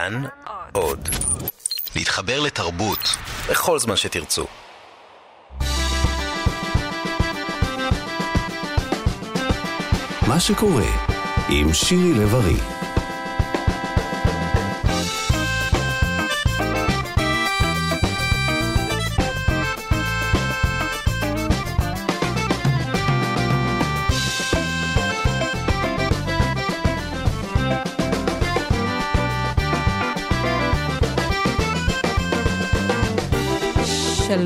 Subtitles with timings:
[0.00, 0.22] כאן
[0.72, 1.08] עוד.
[1.96, 3.16] להתחבר לתרבות
[3.50, 4.46] בכל זמן שתרצו.
[10.28, 10.90] מה שקורה
[11.48, 12.79] עם שירי לב-ארי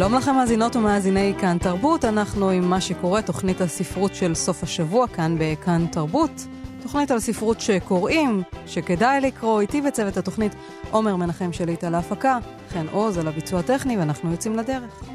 [0.05, 5.07] שלום לכם מאזינות ומאזיני כאן תרבות, אנחנו עם מה שקורה, תוכנית הספרות של סוף השבוע
[5.09, 6.47] כאן בכאן תרבות.
[6.83, 10.55] תוכנית על ספרות שקוראים, שכדאי לקרוא, איתי בצוות התוכנית
[10.91, 12.39] עומר מנחם שליט על ההפקה,
[12.73, 15.14] חן עוז על הביצוע הטכני, ואנחנו יוצאים לדרך.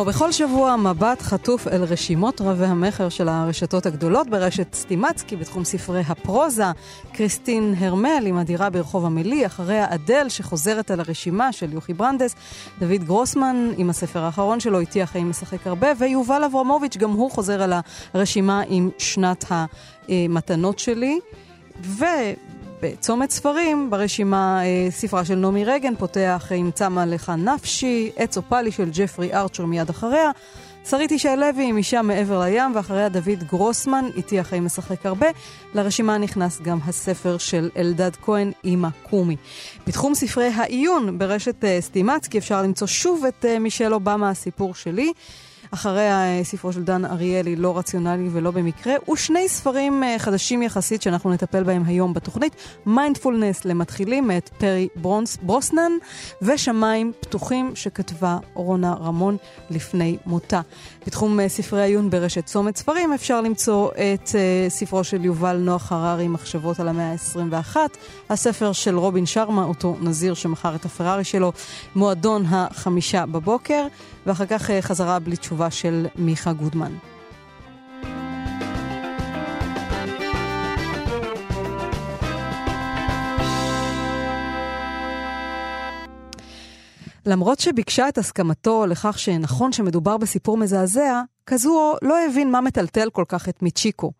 [0.00, 5.64] כמו בכל שבוע, מבט חטוף אל רשימות רבי המכר של הרשתות הגדולות ברשת סטימצקי בתחום
[5.64, 6.64] ספרי הפרוזה.
[7.12, 12.34] קריסטין הרמל עם הדירה ברחוב עמלי, אחריה אדל שחוזרת על הרשימה של יוכי ברנדס,
[12.78, 17.62] דוד גרוסמן עם הספר האחרון שלו, איתי החיים משחק הרבה, ויובל אברמוביץ', גם הוא חוזר
[17.62, 17.72] על
[18.14, 19.44] הרשימה עם שנת
[20.08, 21.18] המתנות שלי.
[21.82, 22.04] ו...
[22.82, 28.72] בצומת ספרים, ברשימה אה, ספרה של נעמי רגן, פותח עם צמה לך נפשי, עץ אופלי
[28.72, 30.30] של ג'פרי ארצ'ר מיד אחריה.
[30.90, 35.26] שרית ישי לוי עם אישה מעבר לים, ואחריה דוד גרוסמן, איתי החיים משחק הרבה.
[35.74, 39.36] לרשימה נכנס גם הספר של אלדד כהן, אימא קומי.
[39.86, 45.12] בתחום ספרי העיון ברשת uh, סטימצקי אפשר למצוא שוב את uh, מישל אובמה, הסיפור שלי.
[45.70, 51.02] אחריה אה, ספרו של דן אריאלי, לא רציונלי ולא במקרה, ושני ספרים אה, חדשים יחסית
[51.02, 55.92] שאנחנו נטפל בהם היום בתוכנית, מיינדפולנס למתחילים מאת פרי ברונס, ברוסנן,
[56.42, 59.36] ושמיים פתוחים שכתבה רונה רמון
[59.70, 60.60] לפני מותה.
[61.06, 64.30] בתחום אה, ספרי עיון ברשת צומת ספרים אפשר למצוא את
[64.68, 67.76] ספרו של יובל נוח הררי, מחשבות על המאה ה-21,
[68.30, 71.52] הספר של רובין שרמה, אותו נזיר שמכר את הפרארי שלו,
[71.94, 73.86] מועדון החמישה בבוקר,
[74.26, 76.92] ואחר כך uh, חזרה בלי תשובה של מיכה גודמן.
[87.26, 93.24] למרות שביקשה את הסכמתו לכך שנכון שמדובר בסיפור מזעזע, כזו לא הבין מה מטלטל כל
[93.28, 94.12] כך את מיצ'יקו.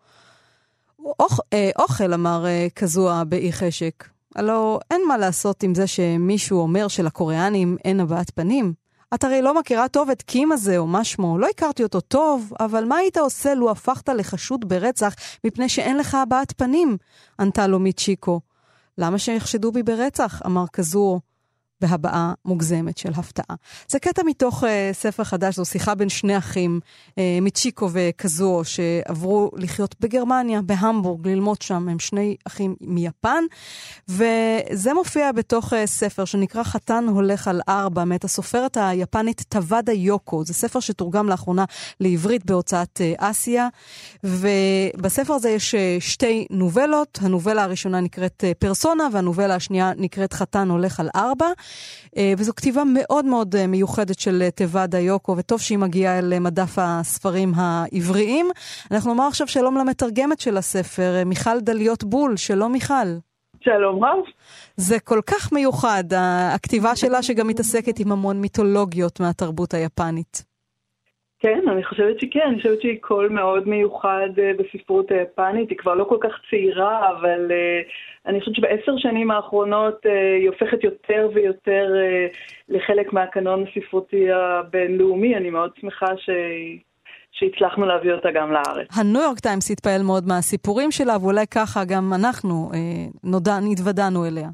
[1.19, 4.07] אוכ, אה, אוכל, אמר אה, כזוה באי חשק.
[4.35, 8.73] הלו אין מה לעשות עם זה שמישהו אומר שלקוריאנים אין הבעת פנים.
[9.13, 12.53] את הרי לא מכירה טוב את קים הזה או מה שמו, לא הכרתי אותו טוב,
[12.59, 16.97] אבל מה היית עושה לו הפכת לחשוד ברצח מפני שאין לך הבעת פנים?
[17.39, 18.41] ענתה לו מיצ'יקו.
[18.97, 20.41] למה שיחשדו בי ברצח?
[20.45, 21.19] אמר כזו
[21.81, 23.55] בהבעה מוגזמת של הפתעה.
[23.87, 29.51] זה קטע מתוך uh, ספר חדש, זו שיחה בין שני אחים, uh, מצ'יקו וכזו, שעברו
[29.55, 33.43] לחיות בגרמניה, בהמבורג, ללמוד שם, הם שני אחים מיפן,
[34.09, 40.45] וזה מופיע בתוך uh, ספר שנקרא חתן הולך על ארבע, מאת הסופרת היפנית טוואדה יוקו.
[40.45, 41.65] זה ספר שתורגם לאחרונה
[41.99, 43.67] לעברית בהוצאת uh, אסיה,
[44.23, 50.69] ובספר הזה יש uh, שתי נובלות, הנובלה הראשונה נקראת uh, פרסונה, והנובלה השנייה נקראת חתן
[50.69, 51.47] הולך על ארבע.
[52.17, 56.39] אה, וזו כתיבה מאוד מאוד אה, מיוחדת של אה, תיבה דיוקו, וטוב שהיא מגיעה אל
[56.39, 58.45] מדף הספרים העבריים.
[58.91, 62.37] אנחנו נאמר עכשיו שלום למתרגמת של הספר, מיכל דליות בול.
[62.37, 63.09] שלום מיכל.
[63.61, 64.19] שלום רב.
[64.75, 66.03] זה כל כך מיוחד,
[66.55, 70.43] הכתיבה שלה שגם מתעסקת עם המון מיתולוגיות מהתרבות היפנית.
[71.39, 76.03] כן, אני חושבת שכן, אני חושבת שהיא קול מאוד מיוחד בספרות היפנית, היא כבר לא
[76.03, 77.51] כל כך צעירה, אבל
[78.25, 82.27] אני חושבת שבעשר שנים האחרונות אה, היא הופכת יותר ויותר אה,
[82.69, 85.35] לחלק מהקנון הספרותי הבינלאומי.
[85.35, 86.29] אני מאוד שמחה ש...
[87.31, 88.87] שהצלחנו להביא אותה גם לארץ.
[88.99, 92.79] הניו יורק טיימס התפעל מאוד מהסיפורים שלה, ואולי ככה גם אנחנו אה,
[93.23, 94.49] נודע, נתוודענו אליה.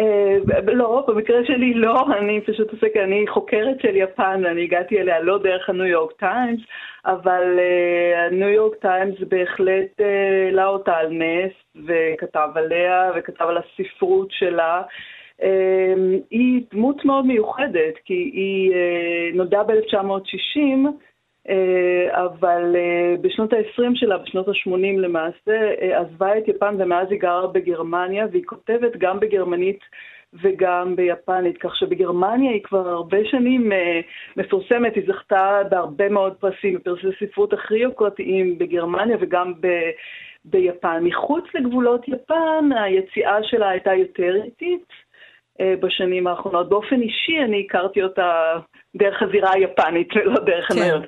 [0.00, 0.36] אה,
[0.66, 5.38] לא, במקרה שלי לא, אני פשוט עוסקת, אני חוקרת של יפן, אני הגעתי אליה לא
[5.38, 6.60] דרך הניו יורק טיימס,
[7.06, 11.52] אבל אה, הניו יורק טיימס בהחלט העלה אה, אותה על נס
[11.86, 14.82] וכתב עליה וכתב על הספרות שלה.
[16.30, 18.72] היא דמות מאוד מיוחדת, כי היא
[19.34, 20.88] נולדה ב-1960,
[22.10, 22.76] אבל
[23.20, 28.96] בשנות ה-20 שלה, בשנות ה-80 למעשה, עזבה את יפן ומאז היא גרה בגרמניה, והיא כותבת
[28.98, 29.80] גם בגרמנית
[30.42, 33.72] וגם ביפנית, כך שבגרמניה היא כבר הרבה שנים
[34.36, 39.66] מפורסמת, היא זכתה בהרבה מאוד פרסים, בפרסי ספרות הכי יוקרתיים בגרמניה וגם ב...
[40.44, 41.00] ביפן.
[41.04, 45.06] מחוץ לגבולות יפן היציאה שלה הייתה יותר איטית,
[45.62, 46.68] בשנים האחרונות.
[46.68, 48.58] באופן אישי אני הכרתי אותה
[48.98, 50.82] דרך הזירה היפנית ולא דרך כן.
[50.82, 51.00] הניו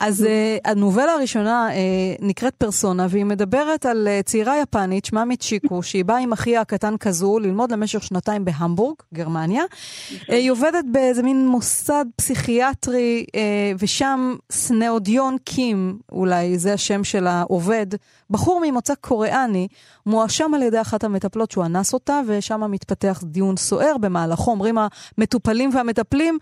[0.00, 1.74] אז uh, הנובלה הראשונה uh,
[2.20, 6.96] נקראת פרסונה, והיא מדברת על uh, צעירה יפנית, שמה מיצ'יקו, שהיא באה עם אחיה הקטן
[6.96, 9.62] כזו ללמוד למשך שנתיים בהמבורג, גרמניה.
[9.64, 13.32] Uh, היא עובדת באיזה מין מוסד פסיכיאטרי, uh,
[13.78, 17.86] ושם סנאודיון קים, אולי זה השם של העובד,
[18.30, 19.68] בחור ממוצא קוריאני,
[20.06, 24.50] מואשם על ידי אחת המטפלות שהוא אנס אותה, ושם מתפתח דיון סוער במהלכו.
[24.50, 24.78] אומרים
[25.18, 26.38] המטופלים והמטפלים,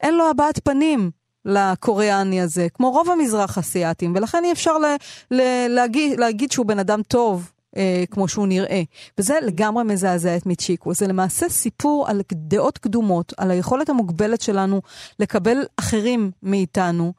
[0.00, 1.10] אין לו הבעת פנים
[1.44, 4.96] לקוריאני הזה, כמו רוב המזרח אסיאתים, ולכן אי אפשר ל-
[5.30, 7.50] ל- להגיד, להגיד שהוא בן אדם טוב.
[7.76, 8.82] אה, כמו שהוא נראה.
[9.18, 10.94] וזה לגמרי מזעזע את מיצ'יקו.
[10.94, 14.82] זה למעשה סיפור על דעות קדומות, על היכולת המוגבלת שלנו
[15.18, 17.12] לקבל אחרים מאיתנו.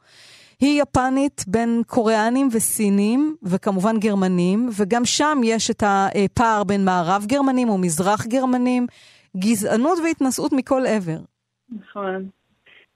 [0.60, 7.70] היא יפנית בין קוריאנים וסינים, וכמובן גרמנים, וגם שם יש את הפער בין מערב גרמנים
[7.70, 8.86] ומזרח גרמנים,
[9.36, 11.18] גזענות והתנשאות מכל עבר.
[11.70, 12.28] נכון.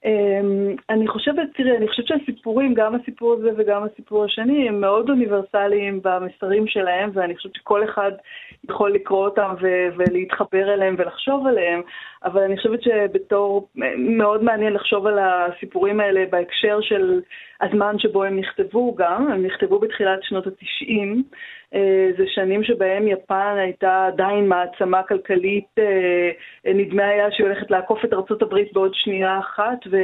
[0.05, 5.11] אמ, אני חושבת, תראי, אני חושבת שהסיפורים, גם הסיפור הזה וגם הסיפור השני, הם מאוד
[5.11, 8.13] אוניברסליים במסרים שלהם, ואני חושבת שכל אחד
[8.69, 11.83] יכול לקרוא אותם ו- ולהתחבר אליהם ולחשוב עליהם,
[12.25, 17.21] אבל אני חושבת שבתור, מאוד מעניין לחשוב על הסיפורים האלה בהקשר של
[17.61, 21.23] הזמן שבו הם נכתבו גם, הם נכתבו בתחילת שנות התשעים.
[21.75, 26.31] אה, זה שנים שבהם יפן הייתה עדיין מעצמה כלכלית, אה,
[26.75, 29.97] נדמה היה שהיא הולכת לעקוף את ארצות הברית בעוד שנייה אחת, ו,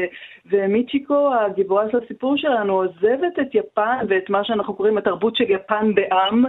[0.51, 5.95] ומיצ'יקו, הגיבורה של הסיפור שלנו, עוזבת את יפן ואת מה שאנחנו קוראים התרבות של יפן
[5.95, 6.45] בעם,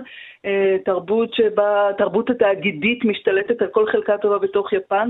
[0.45, 5.09] אה, תרבות שבה, תרבות התאגידית משתלטת על כל חלקה טובה בתוך יפן,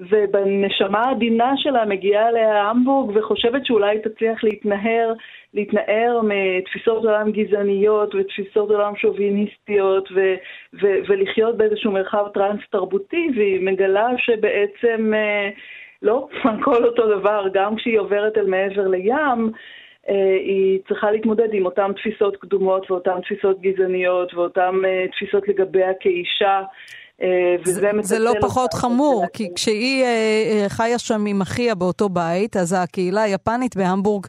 [0.00, 5.12] ובנשמה העדינה שלה מגיעה להמבורג וחושבת שאולי תצליח להתנער,
[5.54, 10.34] להתנער מתפיסות עולם גזעניות ותפיסות עולם שוביניסטיות ו-
[10.82, 15.48] ו- ולחיות באיזשהו מרחב טרנס-תרבותי, והיא מגלה שבעצם אה,
[16.02, 19.50] לא הכל אותו דבר, גם כשהיא עוברת אל מעבר לים,
[20.08, 25.94] אה, היא צריכה להתמודד עם אותן תפיסות קדומות ואותן תפיסות גזעניות ואותן אה, תפיסות לגביה
[26.00, 26.62] כאישה.
[27.22, 32.56] אה, זה, זה לא פחות חמור, כי כשהיא אה, חיה שם עם אחיה באותו בית,
[32.56, 34.26] אז הקהילה היפנית בהמבורג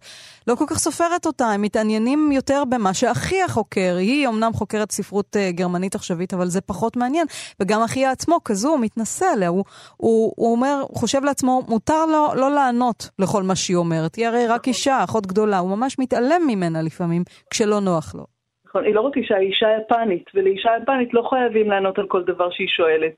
[0.47, 3.95] לא כל כך סופרת אותה, הם מתעניינים יותר במה שאחיה חוקר.
[3.99, 7.27] היא אמנם חוקרת ספרות אה, גרמנית עכשווית, אבל זה פחות מעניין.
[7.59, 9.49] וגם אחיה עצמו, כזו, הוא מתנשא עליה.
[9.49, 9.63] הוא,
[9.97, 14.15] הוא, הוא אומר, חושב לעצמו, מותר לו לא לענות לכל מה שהיא אומרת.
[14.15, 15.59] היא הרי רק אישה, אחות גדולה.
[15.59, 18.30] הוא ממש מתעלם ממנה לפעמים, כשלא נוח לו.
[18.71, 22.23] נכון, היא לא רק אישה, היא אישה יפנית, ולאישה יפנית לא חייבים לענות על כל
[22.23, 23.15] דבר שהיא שואלת.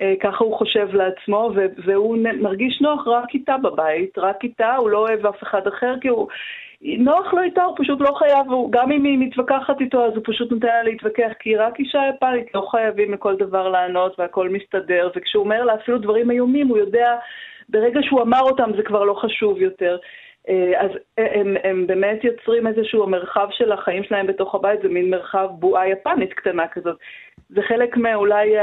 [0.00, 1.50] אה, ככה הוא חושב לעצמו,
[1.84, 6.08] והוא מרגיש נוח רק איתה בבית, רק איתה, הוא לא אוהב אף אחד אחר, כי
[6.08, 6.28] הוא...
[6.80, 10.22] נוח לו איתה, הוא פשוט לא חייב, הוא, גם אם היא מתווכחת איתו, אז הוא
[10.26, 15.10] פשוט נותן לה להתווכח, כי רק אישה יפנית, לא חייבים לכל דבר לענות והכל מסתדר,
[15.16, 17.16] וכשהוא אומר לה אפילו דברים איומים, הוא יודע,
[17.68, 19.96] ברגע שהוא אמר אותם זה כבר לא חשוב יותר.
[20.48, 25.10] אה, אז הם, הם באמת יוצרים איזשהו מרחב של החיים שלהם בתוך הבית, זה מין
[25.10, 26.96] מרחב בועה יפנית קטנה כזאת.
[27.48, 28.54] זה חלק מאולי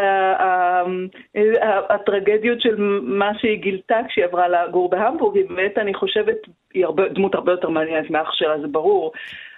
[1.89, 6.37] הטרגדיות של מה שהיא גילתה כשהיא עברה לגור בהמבורג, היא באמת, אני חושבת,
[6.73, 9.11] היא הרבה, דמות הרבה יותר מעניינת מאח שלה, זה ברור.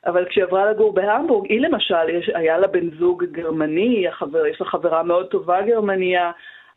[0.06, 4.62] אבל כשהיא עברה לגור בהמבורג, היא למשל, יש, היה לה בן זוג גרמני, החבר, יש
[4.62, 6.32] לה חברה מאוד טובה גרמניה,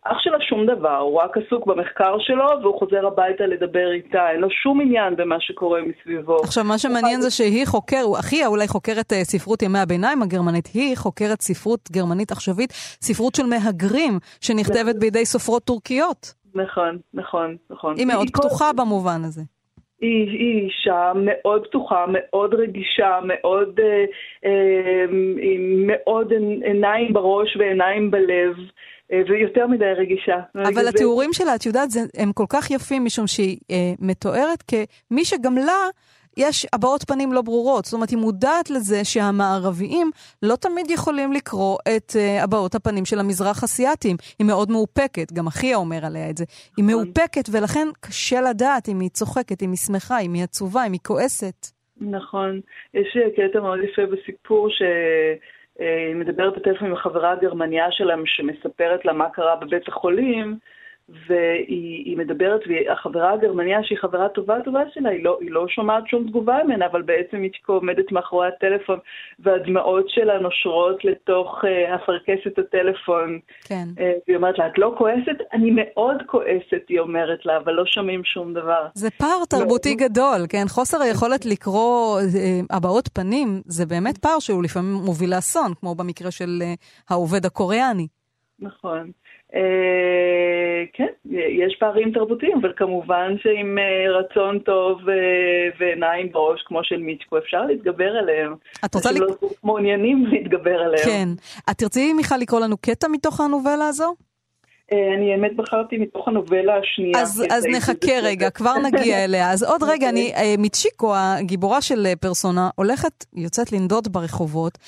[0.05, 4.41] אח שלה שום דבר, הוא רק עסוק במחקר שלו והוא חוזר הביתה לדבר איתה, אין
[4.41, 6.37] לו שום עניין במה שקורה מסביבו.
[6.37, 10.97] עכשיו, מה שמעניין זה שהיא חוקר, אחיה אולי חוקרת uh, ספרות ימי הביניים הגרמנית, היא
[10.97, 12.71] חוקרת ספרות גרמנית עכשווית,
[13.01, 15.01] ספרות של מהגרים, שנכתבת נכון.
[15.01, 16.35] בידי סופרות טורקיות.
[16.55, 17.95] נכון, נכון, נכון.
[17.99, 19.43] היא מאוד פתוחה במובן הזה.
[20.01, 24.05] היא, היא אישה מאוד פתוחה, מאוד רגישה, מאוד, אה,
[24.45, 25.05] אה,
[25.87, 26.33] מאוד
[26.65, 28.57] עיניים בראש ועיניים בלב.
[29.13, 30.37] אה, ויותר מדי רגישה.
[30.55, 35.57] אבל התיאורים שלה, את יודעת, הם כל כך יפים משום שהיא אה, מתוארת כמי שגם
[35.57, 35.89] לה...
[36.37, 37.85] יש הבעות פנים לא ברורות.
[37.85, 40.11] זאת אומרת, היא מודעת לזה שהמערביים
[40.43, 44.17] לא תמיד יכולים לקרוא את uh, הבעות הפנים של המזרח אסיאתים.
[44.39, 46.45] היא מאוד מאופקת, גם אחיה אומר עליה את זה.
[46.77, 47.05] היא נכון.
[47.05, 51.01] מאופקת, ולכן קשה לדעת אם היא צוחקת, אם היא שמחה, אם היא עצובה, אם היא
[51.07, 51.67] כועסת.
[52.01, 52.61] נכון.
[52.95, 54.83] יש קטע מאוד יפה בסיפור ש...
[55.81, 60.59] היא מדברת בטלפון עם החברה הגרמניה שלהם שמספרת לה מה קרה בבית החולים,
[61.29, 66.27] והיא מדברת, והחברה הגרמניה, שהיא חברה טובה טובה שלה, היא לא, היא לא שומעת שום
[66.29, 68.99] תגובה ממנה, אבל בעצם היא עומדת מאחורי הטלפון,
[69.39, 73.39] והדמעות שלה נושרות לתוך uh, אפרכסת הטלפון.
[73.65, 73.85] כן.
[73.97, 75.39] Uh, והיא אומרת לה, את לא כועסת?
[75.53, 78.87] אני מאוד כועסת, היא אומרת לה, אבל לא שומעים שום דבר.
[78.95, 80.65] זה פער תרבותי לא, גדול, כן?
[80.69, 86.31] חוסר היכולת לקרוא uh, הבעות פנים, זה באמת פער שהוא לפעמים מוביל לאסון, כמו במקרה
[86.31, 86.65] של uh,
[87.11, 88.07] העובד הקוריאני.
[88.59, 89.11] נכון.
[89.55, 95.15] אה, כן, יש פערים תרבותיים, אבל כמובן שעם אה, רצון טוב אה,
[95.79, 98.55] ועיניים בראש, כמו של מיצ'קו, אפשר להתגבר עליהם.
[98.85, 99.11] את רוצה...
[99.11, 101.05] אנשים לא מעוניינים להתגבר עליהם.
[101.05, 101.29] כן.
[101.71, 104.15] את תרצי, מיכל, לקרוא לנו קטע מתוך הנובלה הזו?
[104.93, 107.23] אה, אני האמת בחרתי מתוך הנובלה השנייה.
[107.23, 109.51] אז, אז נחכה רגע, כבר נגיע אליה.
[109.53, 114.79] אז עוד רגע, אני, אה, מיצ'יקו, הגיבורה של אה, פרסונה, הולכת, יוצאת לנדוד ברחובות,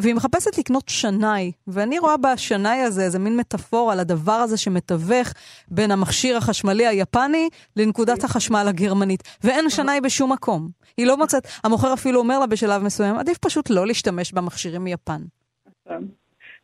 [0.00, 5.32] והיא מחפשת לקנות שנאי, ואני רואה בשנאי הזה איזה מין מטאפורה לדבר הזה שמתווך
[5.68, 10.68] בין המכשיר החשמלי היפני לנקודת החשמל הגרמנית, ואין שנאי בשום מקום.
[10.96, 15.22] היא לא מוצאת, המוכר אפילו אומר לה בשלב מסוים, עדיף פשוט לא להשתמש במכשירים מיפן.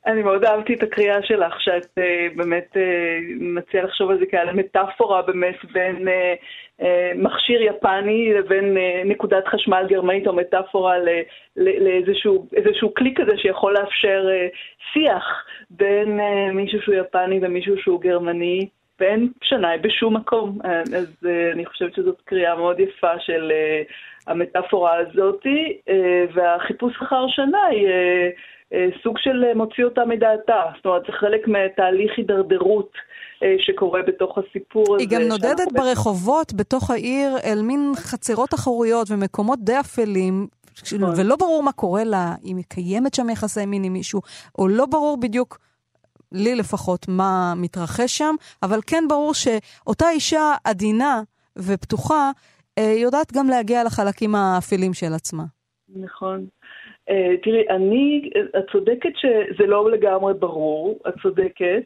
[0.07, 2.79] אני מאוד אהבתי את הקריאה שלך, שאת uh, באמת uh,
[3.41, 9.49] מציעה לחשוב על זה כעל מטאפורה באמת בין uh, uh, מכשיר יפני לבין uh, נקודת
[9.49, 10.97] חשמל גרמנית, או מטאפורה
[11.57, 14.57] לאיזשהו כלי כזה שיכול לאפשר uh,
[14.93, 18.69] שיח בין uh, מישהו שהוא יפני ומישהו שהוא גרמני.
[19.01, 20.59] ואין שנאי בשום מקום.
[20.97, 23.93] אז uh, אני חושבת שזאת קריאה מאוד יפה של uh,
[24.31, 25.79] המטאפורה הזאתי,
[26.35, 27.87] והחיפוש אחר שנאי
[28.75, 30.63] אה, סוג של אה, מוציא אותה מדעתה.
[30.77, 32.91] זאת אומרת, זה חלק מתהליך הידרדרות
[33.43, 34.97] אה, שקורה בתוך הסיפור הזה.
[34.99, 40.47] היא גם נודדת ברחובות, בתוך העיר, אל מין חצרות אחוריות ומקומות די אפלים.
[40.99, 41.15] נכון.
[41.21, 44.21] ולא ברור מה קורה לה, אם היא קיימת שם יחסי מין עם מישהו,
[44.59, 45.59] או לא ברור בדיוק,
[46.33, 51.23] לי לפחות, מה מתרחש שם, אבל כן ברור שאותה אישה עדינה
[51.59, 52.31] ופתוחה,
[52.81, 55.45] יודעת גם להגיע לחלקים האפלים של עצמה.
[55.97, 56.47] נכון.
[57.11, 61.85] Uh, תראי, אני, את צודקת שזה לא לגמרי ברור, את צודקת.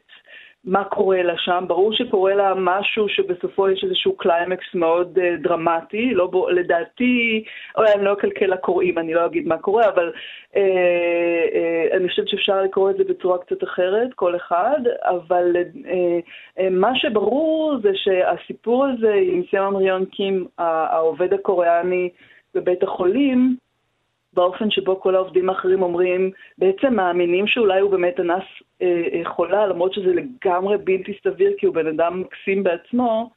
[0.65, 6.13] מה קורה לה שם, ברור שקורה לה משהו שבסופו יש איזשהו קליימקס מאוד uh, דרמטי,
[6.13, 6.35] לא ב...
[6.49, 7.43] לדעתי,
[7.77, 10.11] אולי אני לא אקלקל לקוראים, אני לא אגיד מה קורה, אבל
[10.53, 15.87] uh, uh, אני חושבת שאפשר לקרוא את זה בצורה קצת אחרת, כל אחד, אבל uh,
[16.57, 22.09] uh, מה שברור זה שהסיפור הזה עם סמה מריון קים, העובד הקוריאני
[22.55, 23.55] בבית החולים,
[24.35, 28.43] באופן שבו כל העובדים האחרים אומרים, בעצם מאמינים שאולי הוא באמת אנס
[28.81, 33.29] אה, אה, חולה, למרות שזה לגמרי בלתי סביר כי הוא בן אדם מקסים בעצמו,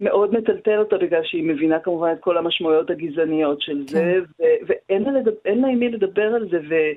[0.00, 3.84] מאוד מטלטל אותה בגלל שהיא מבינה כמובן את כל המשמעויות הגזעניות של כן.
[3.86, 6.92] זה, ו- ואין לה, לדבר, לה עם מי לדבר על זה, ו-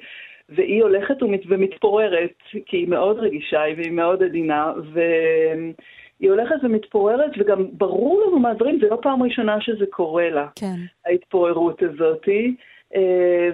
[0.49, 2.33] והיא הולכת ומת, ומתפוררת,
[2.65, 5.71] כי היא מאוד רגישה והיא מאוד עדינה, ו-
[6.19, 10.75] היא הולכת ומתפוררת, וגם ברור לנו מהדברים, זה לא פעם ראשונה שזה קורה לה, כן.
[11.05, 12.55] ההתפוררות הזאתי.
[12.95, 13.49] אה,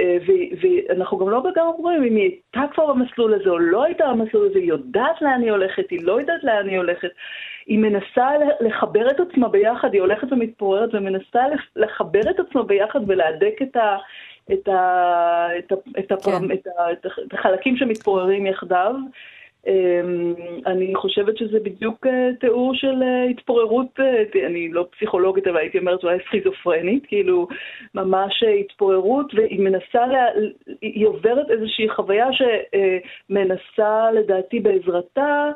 [0.00, 0.16] אה,
[0.88, 4.46] ואנחנו גם לא לגמרי רואים אם היא הייתה כבר במסלול הזה או לא הייתה במסלול
[4.50, 7.08] הזה, היא יודעת לאן היא הולכת, היא לא יודעת לאן היא הולכת.
[7.66, 11.42] היא מנסה לחבר את עצמה ביחד, היא הולכת ומתפוררת ומנסה
[11.76, 13.96] לחבר את עצמה ביחד ולהדק את, ה,
[14.52, 16.52] את, ה, את, ה, את, כן.
[16.52, 16.92] את, ה,
[17.26, 18.94] את החלקים שמתפוררים יחדיו.
[19.66, 20.34] אמ,
[20.66, 25.78] אני חושבת שזה בדיוק אה, תיאור של אה, התפוררות, אה, אני לא פסיכולוגית, אבל הייתי
[25.78, 27.48] אומרת אולי סכיזופרנית, כאילו
[27.94, 30.26] ממש התפוררות, והיא מנסה, לה,
[30.82, 35.50] היא עוברת איזושהי חוויה שמנסה לדעתי בעזרתה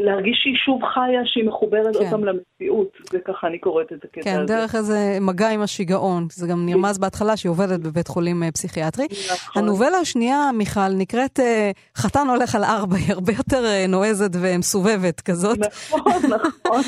[0.00, 2.04] להרגיש שהיא שוב חיה, שהיא מחוברת כן.
[2.04, 4.38] אותם למציאות, וככה אני קוראת את הקטע כן, הזה.
[4.38, 8.52] כן, דרך איזה מגע עם השיגעון, זה גם נרמז בהתחלה שהיא עובדת בבית חולים אה,
[8.52, 9.06] פסיכיאטרי.
[9.32, 9.62] נכון.
[9.62, 11.40] הנובלה השנייה, מיכל, נקראת
[11.96, 15.58] חתן הולך על ארבע, היא הרבה יותר נועזת ומסובבת כזאת.
[15.58, 16.12] נכון,
[16.64, 16.80] נכון.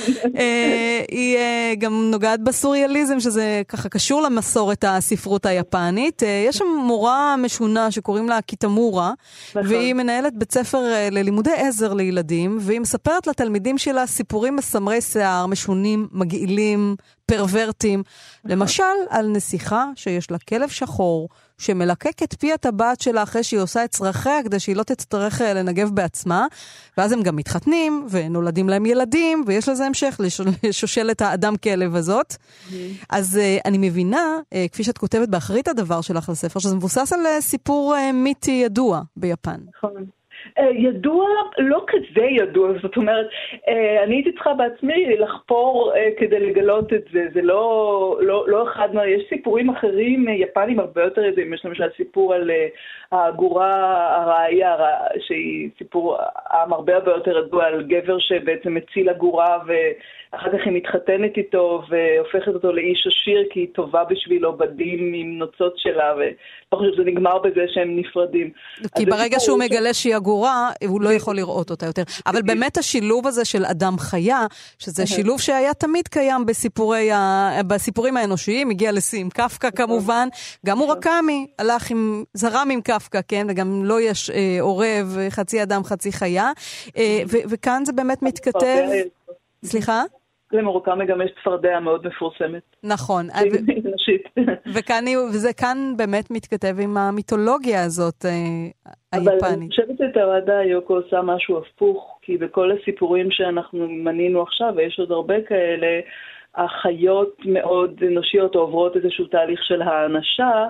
[1.09, 1.39] היא
[1.79, 6.23] גם נוגעת בסוריאליזם, שזה ככה קשור למסורת הספרות היפנית.
[6.49, 9.13] יש שם מורה משונה שקוראים לה קיטמורה,
[9.51, 9.63] נכון.
[9.67, 10.79] והיא מנהלת בית ספר
[11.11, 12.59] ללימודי עזר לילדים.
[12.67, 16.97] והיא מספרת לתלמידים שלה סיפורים מסמרי שיער, משונים, מגעילים,
[17.27, 18.03] פרוורטים.
[18.45, 23.85] למשל, על נסיכה שיש לה כלב שחור, שמלקק את פי הטבעת שלה אחרי שהיא עושה
[23.85, 26.47] את צרכיה, כדי שהיא לא תצטרך אה, לנגב בעצמה,
[26.99, 30.21] ואז הם גם מתחתנים, ונולדים להם ילדים, ויש לזה המשך
[30.63, 32.33] לשושלת האדם-כלב הזאת.
[32.33, 32.75] Mm-hmm.
[33.11, 37.41] אז uh, אני מבינה, uh, כפי שאת כותבת באחרית הדבר שלך לספר, שזה מבוסס על
[37.41, 39.61] סיפור מיתי ידוע ביפן.
[39.77, 40.07] נכון.
[40.59, 41.27] אה, ידוע,
[41.59, 43.27] לא כזה ידוע, זאת אומרת,
[43.69, 48.69] אה, אני הייתי צריכה בעצמי לחפור אה, כדי לגלות את זה, זה לא, לא, לא
[48.69, 49.07] אחד מה...
[49.07, 52.51] יש סיפורים אחרים יפנים הרבה יותר ידועים, יש למשל סיפור על
[53.13, 53.73] האגורה
[54.17, 54.77] הראיה,
[55.19, 56.17] שהיא סיפור
[56.53, 59.59] עם הרבה הרבה יותר ידוע על גבר שבעצם מציל אגורה
[60.37, 65.39] ואחר כך היא מתחתנת איתו והופכת אותו לאיש עשיר כי היא טובה בשבילו בדים עם
[65.39, 68.51] נוצות שלה, ולא חושבת שזה נגמר בזה שהם נפרדים.
[68.97, 72.03] כי ברגע שהוא מגלה שהיא אגורה גיבורה, הוא לא יכול לראות אותה יותר.
[72.27, 74.47] אבל באמת השילוב הזה של אדם חיה,
[74.79, 77.51] שזה שילוב שהיה תמיד קיים בסיפורי ה...
[77.67, 80.29] בסיפורים האנושיים, הגיע לשיא עם קפקא כמובן,
[80.67, 83.47] גם מורקמי הלך עם, זרם עם קפקא, כן?
[83.51, 86.53] וגם לו לא יש אה, עורב, חצי אדם, חצי חיה.
[86.97, 88.85] אה, וכאן זה באמת מתכתב...
[89.65, 90.03] סליחה?
[90.53, 92.63] למורקמי גם יש צפרדע מאוד מפורסמת.
[92.83, 93.27] נכון.
[94.75, 98.25] וכאן, וזה כאן באמת מתכתב עם המיתולוגיה הזאת
[99.13, 99.43] היפנית.
[99.43, 104.99] אבל אני חושבת שטוואדה יוקו עושה משהו הפוך, כי בכל הסיפורים שאנחנו מנינו עכשיו, ויש
[104.99, 106.01] עוד הרבה כאלה,
[106.55, 110.67] החיות מאוד אנושיות עוברות איזשהו תהליך של האנשה,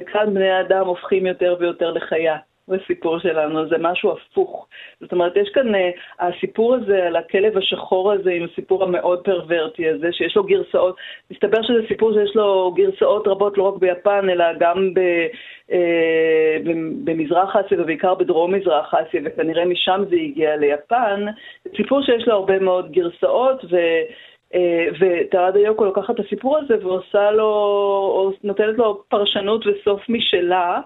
[0.00, 2.36] וכאן בני האדם הופכים יותר ויותר לחיה.
[2.68, 4.66] בסיפור שלנו, זה משהו הפוך.
[5.00, 5.78] זאת אומרת, יש כאן, uh,
[6.20, 10.96] הסיפור הזה על הכלב השחור הזה עם הסיפור המאוד פרוורטי הזה, שיש לו גרסאות,
[11.30, 15.00] מסתבר שזה סיפור שיש לו גרסאות רבות לא רק ביפן, אלא גם ב,
[15.70, 15.72] uh,
[17.04, 21.24] במזרח אסיה ובעיקר בדרום מזרח אסיה, וכנראה משם זה הגיע ליפן.
[21.76, 23.76] סיפור שיש לו הרבה מאוד גרסאות, ו...
[24.52, 24.58] Uh,
[25.00, 30.80] וטרדה יוקו לוקחת את הסיפור הזה ועושה לו, נותנת לו פרשנות וסוף משלה, אה,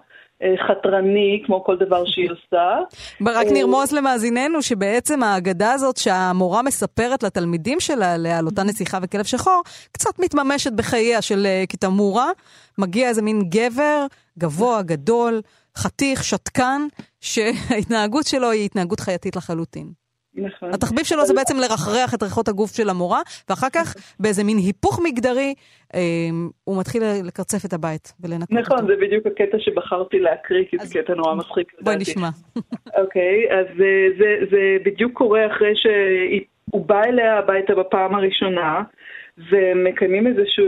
[0.68, 2.78] חתרני, כמו כל דבר שהיא עושה.
[3.26, 8.98] רק אה, נרמוז למאזיננו שבעצם האגדה הזאת שהמורה מספרת לתלמידים שלה עליה, על אותה נסיכה
[9.02, 12.30] וכלב שחור, קצת מתממשת בחייה של אה, קיטמורה.
[12.78, 14.06] מגיע איזה מין גבר
[14.38, 15.40] גבוה, גדול,
[15.76, 16.82] חתיך, שתקן,
[17.20, 19.92] שההתנהגות שלו היא התנהגות חייתית לחלוטין.
[20.34, 20.74] נכון.
[20.74, 25.00] התחביב שלו זה בעצם לרחרח את ריחות הגוף של המורה, ואחר כך, באיזה מין היפוך
[25.04, 25.54] מגדרי,
[25.94, 26.00] אה,
[26.64, 28.74] הוא מתחיל לקרצף את הבית ולנקות נכון, אותו.
[28.74, 31.72] נכון, זה בדיוק הקטע שבחרתי להקריא, כי זה קטע נורא מצחיק.
[31.80, 32.28] בואי נשמע.
[33.02, 33.66] אוקיי, אז
[34.50, 38.82] זה בדיוק קורה אחרי שהוא בא אליה הביתה בפעם הראשונה,
[39.50, 40.66] ומקיימים איזשהו,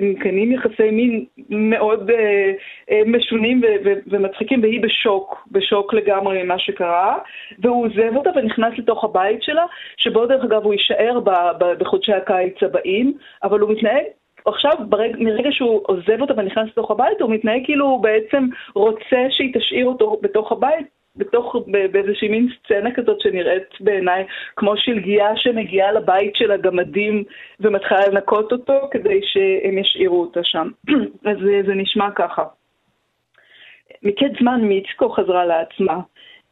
[0.00, 2.52] מקיימים יחסי מין מאוד אה,
[2.90, 7.18] אה, משונים ו- ו- ומצחיקים, והיא בשוק, בשוק לגמרי ממה שקרה,
[7.58, 9.64] והוא עוזב אותה ונכנס לתוך הבית שלה,
[9.96, 13.12] שבו דרך אגב הוא יישאר ב- ב- בחודשי הקיץ הבאים,
[13.42, 14.04] אבל הוא מתנהג
[14.46, 19.26] עכשיו, ברג, מרגע שהוא עוזב אותה ונכנס לתוך הבית, הוא מתנהג כאילו הוא בעצם רוצה
[19.30, 24.24] שהיא תשאיר אותו בתוך הבית, בתוך, באיזושהי מין סצנה כזאת שנראית בעיניי
[24.56, 27.24] כמו שלגיה שמגיעה לבית של הגמדים
[27.60, 30.68] ומתחילה לנקות אותו כדי שהם ישאירו אותה שם.
[31.28, 32.44] אז זה, זה נשמע ככה.
[34.02, 36.00] מקץ זמן מיצקו חזרה לעצמה.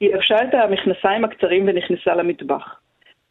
[0.00, 2.78] היא לבשה את המכנסיים הקצרים ונכנסה למטבח.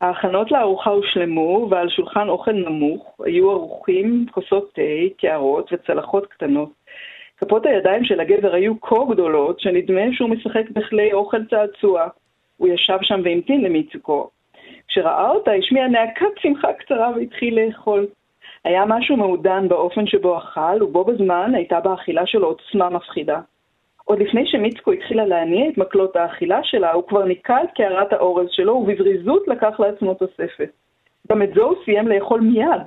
[0.01, 4.81] ההכנות לארוחה הושלמו, ועל שולחן אוכל נמוך היו ערוכים כוסות תה,
[5.17, 6.80] קערות וצלחות קטנות.
[7.45, 12.07] כפות הידיים של הגבר היו כה גדולות, שנדמה שהוא משחק בכלי אוכל צעצוע.
[12.57, 14.29] הוא ישב שם והמתין למיצוקו.
[14.87, 18.07] כשראה אותה, השמיע נאקת שמחה קצרה והתחיל לאכול.
[18.63, 23.39] היה משהו מעודן באופן שבו אכל, ובו בזמן הייתה באכילה שלו עוצמה מפחידה.
[24.05, 28.47] עוד לפני שמיצקו התחילה להניע את מקלות האכילה שלה, הוא כבר ניקה את קערת האורז
[28.51, 30.69] שלו, ובזריזות לקח לעצמו תוספת.
[31.31, 32.81] גם את זו הוא סיים לאכול מיד.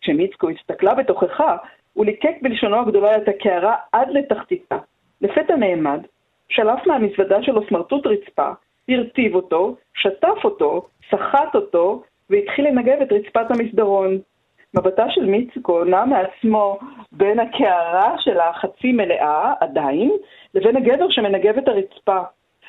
[0.00, 1.56] כשמיצקו הסתכלה בתוכחה,
[1.96, 4.78] הוא ליקק בלשונו הגדולה את הקערה עד לתחתיתה.
[5.20, 6.00] לפתע נעמד,
[6.48, 8.50] שלף מהמזוודה שלו סמרטוט רצפה,
[8.88, 14.18] הרטיב אותו, שטף אותו, סחט אותו, והתחיל לנגב את רצפת המסדרון.
[14.74, 16.78] מבטה של מיצקו נע מעצמו
[17.12, 20.10] בין הקערה של החצי מלאה, עדיין,
[20.54, 22.20] לבין הגבר שמנגב את הרצפה.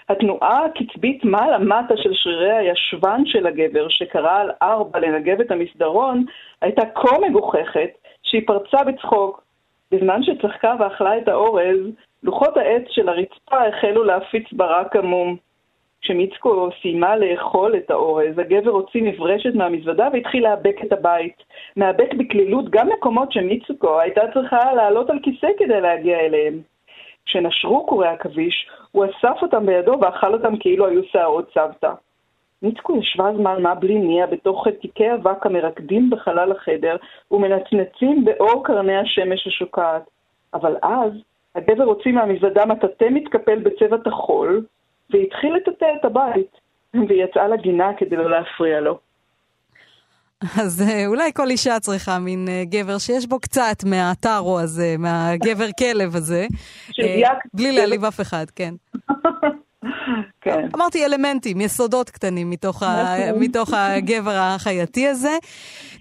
[0.10, 6.26] התנועה הקצבית מעלה-מטה של שרירי הישבן של הגבר, שקרא על ארבע לנגב את המסדרון,
[6.62, 7.90] הייתה כה מגוחכת,
[8.28, 9.44] שהיא פרצה בצחוק.
[9.92, 11.80] בזמן שצחקה ואכלה את האורז,
[12.24, 15.38] לוחות העץ של הרצפה החלו להפיץ ברק עמום.
[16.02, 21.44] כשמיצקו סיימה לאכול את האורז, הגבר הוציא מברשת מהמזוודה והתחיל לאבק את הבית.
[21.78, 26.62] מאבק בקלילות גם מקומות שמיצוקו הייתה צריכה לעלות על כיסא כדי להגיע אליהם.
[27.26, 31.92] כשנשרו קורי עכביש, הוא אסף אותם בידו ואכל אותם כאילו היו שערות צוותא.
[32.62, 36.96] מיצקו ישבה זמן מה בלי ניע בתוך חלקיקי אבק המרקדים בחלל החדר
[37.32, 40.04] ומנצנצים באור קרני השמש השוקעת.
[40.54, 41.12] אבל אז
[41.56, 44.66] הגבר הוציא מהמזוודה מטאטא מתקפל בצבע טחול
[45.10, 46.52] והתחיל לטאטא את הבית
[46.94, 49.00] ויצאה לגינה כדי לא להפריע לו.
[50.42, 55.68] אז אה, אולי כל אישה צריכה מין אה, גבר שיש בו קצת מהטארו הזה, מהגבר
[55.80, 56.48] כלב הזה.
[57.00, 58.74] אה, בלי להעליב אף אחד, כן.
[60.42, 60.68] כן.
[60.76, 63.44] אמרתי אלמנטים, יסודות קטנים מתוך, ה, נכון.
[63.44, 65.38] מתוך הגבר החייתי הזה.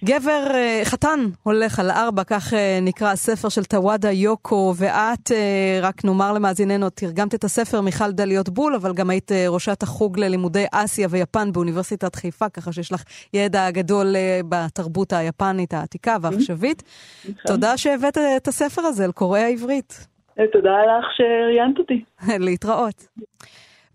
[0.05, 5.79] גבר, אה, חתן הולך על ארבע, כך אה, נקרא הספר של טוואדה יוקו, ואת, אה,
[5.83, 10.65] רק נאמר למאזיננו, תרגמת את הספר מיכל דליות בול, אבל גם היית ראשת החוג ללימודי
[10.73, 13.03] אסיה ויפן באוניברסיטת חיפה, ככה שיש לך
[13.35, 14.17] ידע גדול
[14.49, 16.83] בתרבות היפנית העתיקה והעכשווית.
[17.25, 17.35] נכון.
[17.47, 20.07] תודה שהבאת את הספר הזה אל קוראי העברית.
[20.53, 22.05] תודה לך שראיינת אותי.
[22.47, 23.07] להתראות.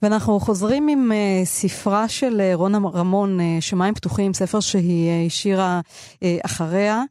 [0.01, 5.81] ואנחנו חוזרים עם uh, ספרה של uh, רונה רמון, uh, שמיים פתוחים, ספר שהיא השאירה
[6.45, 7.03] אחריה.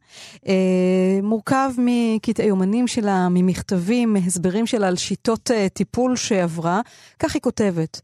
[1.23, 6.81] מורכב מקטעי יומנים שלה, ממכתבים, מהסברים שלה על שיטות טיפול שעברה.
[7.19, 8.01] כך היא כותבת.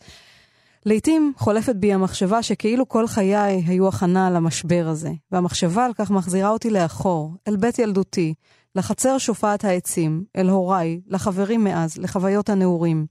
[0.85, 6.49] לעתים חולפת בי המחשבה שכאילו כל חיי היו הכנה למשבר הזה, והמחשבה על כך מחזירה
[6.49, 8.33] אותי לאחור, אל בית ילדותי,
[8.77, 13.05] לחצר שופעת העצים, אל הוריי, לחברים מאז, לחוויות הנעורים.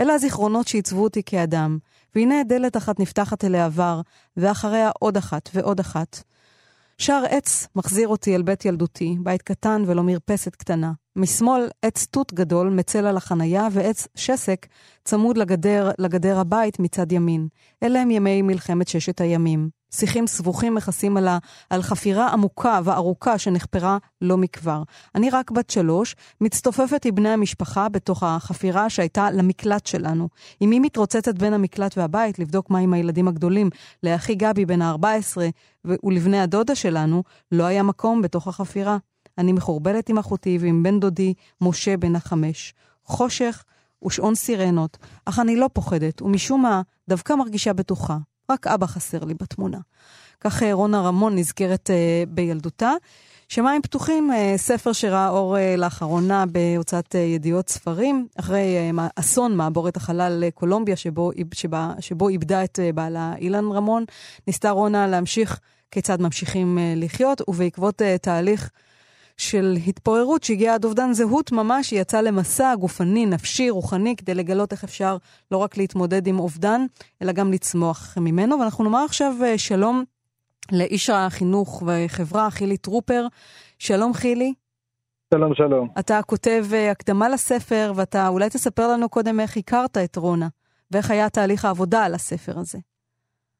[0.00, 1.78] אלה הזיכרונות שעיצבו אותי כאדם,
[2.14, 4.00] והנה דלת אחת נפתחת אל העבר,
[4.36, 6.22] ואחריה עוד אחת ועוד אחת.
[6.98, 10.92] שער עץ מחזיר אותי אל בית ילדותי, בית קטן ולא מרפסת קטנה.
[11.16, 14.66] משמאל עץ תות גדול מצל על החנייה, ועץ שסק
[15.04, 17.48] צמוד לגדר, לגדר הבית מצד ימין.
[17.82, 19.77] אלה הם ימי מלחמת ששת הימים.
[19.90, 21.28] שיחים סבוכים מכסים על,
[21.70, 24.82] על חפירה עמוקה וארוכה שנחפרה לא מכבר.
[25.14, 30.28] אני רק בת שלוש, מצטופפת עם בני המשפחה בתוך החפירה שהייתה למקלט שלנו.
[30.62, 33.70] אמי מתרוצצת בין המקלט והבית לבדוק מה עם הילדים הגדולים.
[34.02, 35.36] לאחי גבי בן ה-14
[35.84, 37.22] ולבני הדודה שלנו
[37.52, 38.96] לא היה מקום בתוך החפירה.
[39.38, 42.74] אני מחורבלת עם אחותי ועם בן דודי, משה בן החמש.
[43.04, 43.64] חושך
[44.04, 48.18] ושעון סירנות, אך אני לא פוחדת, ומשום מה דווקא מרגישה בטוחה.
[48.50, 49.78] רק אבא חסר לי בתמונה.
[50.40, 52.92] כך אה, רונה רמון נזכרת uh, בילדותה.
[53.48, 58.76] שמיים פתוחים, uh, ספר שראה אור לאחרונה בהוצאת ידיעות ספרים, אחרי
[59.16, 64.04] אסון מעבורת החלל קולומביה, שבו, שבה, שבו איבדה את בעלה אילן רמון,
[64.46, 68.70] ניסתה רונה להמשיך כיצד ממשיכים לחיות, ובעקבות תהליך
[69.38, 74.72] של התפוררות שהגיעה עד אובדן זהות ממש, היא יצאה למסע גופני, נפשי, רוחני, כדי לגלות
[74.72, 75.16] איך אפשר
[75.50, 76.80] לא רק להתמודד עם אובדן,
[77.22, 78.58] אלא גם לצמוח ממנו.
[78.58, 80.04] ואנחנו נאמר עכשיו אה, שלום
[80.72, 83.26] לאיש החינוך וחברה, חילי טרופר.
[83.78, 84.54] שלום חילי.
[85.34, 85.88] שלום, שלום.
[85.98, 90.48] אתה כותב אה, הקדמה לספר, ואתה אולי תספר לנו קודם איך הכרת את רונה,
[90.90, 92.78] ואיך היה תהליך העבודה על הספר הזה.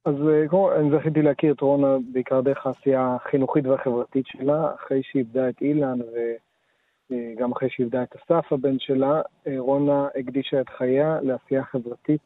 [0.08, 5.02] אז אה, כמו, אני זכיתי להכיר את רונה בעיקר דרך העשייה החינוכית והחברתית שלה, אחרי
[5.02, 10.08] שהיא איבדה את אילן וגם אה, אחרי שהיא איבדה את אסף, הבן שלה, אה, רונה
[10.20, 12.20] הקדישה את חייה לעשייה חברתית.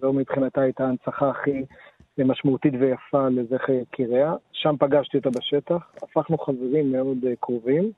[0.00, 1.64] זו מבחינתה הייתה ההנצחה הכי
[2.18, 4.34] משמעותית ויפה לזכר יקיריה.
[4.52, 7.90] שם פגשתי אותה בשטח, הפכנו חברים מאוד קרובים.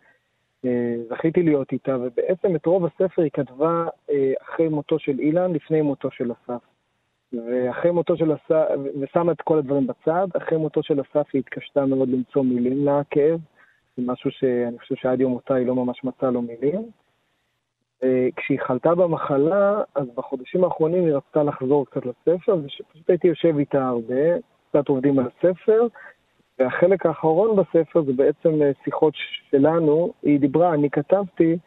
[1.08, 3.88] זכיתי להיות איתה, ובעצם את רוב הספר היא כתבה
[4.42, 6.77] אחרי מותו של אילן, לפני מותו של אסף.
[7.32, 8.64] ואחרי מותו של אסף,
[9.00, 13.40] ושמה את כל הדברים בצד, אחרי מותו של אסף היא התקשתה מאוד למצוא מילים לכאב,
[13.96, 16.90] זה משהו שאני חושב שעד יום מותה היא לא ממש מצאה לו מילים.
[18.36, 23.88] כשהיא חלתה במחלה, אז בחודשים האחרונים היא רצתה לחזור קצת לספר, ופשוט הייתי יושב איתה
[23.88, 24.36] הרבה,
[24.68, 25.86] קצת עובדים על הספר,
[26.58, 28.50] והחלק האחרון בספר זה בעצם
[28.84, 29.14] שיחות
[29.50, 31.58] שלנו, היא דיברה, אני כתבתי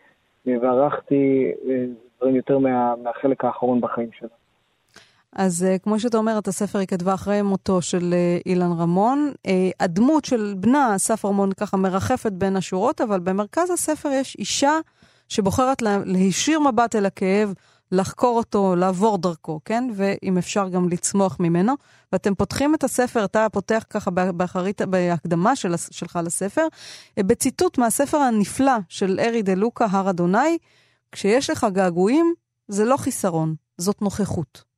[0.45, 1.86] וערכתי אה,
[2.17, 4.41] דברים יותר מה, מהחלק האחרון בחיים שלה.
[5.36, 9.32] אז uh, כמו שאתה אומר, את הספר היא כתבה אחרי מותו של uh, אילן רמון.
[9.48, 14.80] Uh, הדמות של בנה, אסף רמון, ככה מרחפת בין השורות, אבל במרכז הספר יש אישה
[15.30, 17.54] שבוחרת לה, להישיר מבט אל הכאב,
[17.91, 19.89] לחקור אותו, לעבור דרכו, כן?
[19.96, 21.74] ואם אפשר גם לצמוח ממנו.
[22.12, 26.67] ואתם פותחים את הספר, אתה פותח ככה באחרית, בהקדמה של, שלך לספר,
[27.20, 30.58] בציטוט מהספר הנפלא של ארי דה לוקה, הר אדוני,
[31.12, 32.34] כשיש לך געגועים,
[32.67, 34.71] זה לא חיסרון, זאת נוכחות.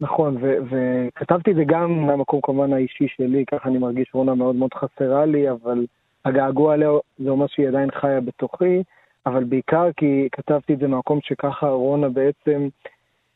[0.00, 4.74] נכון, וכתבתי את זה גם מהמקום כמובן האישי שלי, ככה אני מרגיש רונה מאוד מאוד
[4.74, 5.86] חסרה לי, אבל
[6.24, 8.82] הגעגוע עליה זה אומר שהיא עדיין חיה בתוכי,
[9.26, 12.68] אבל בעיקר כי כתבתי את זה מהמקום שככה רונה בעצם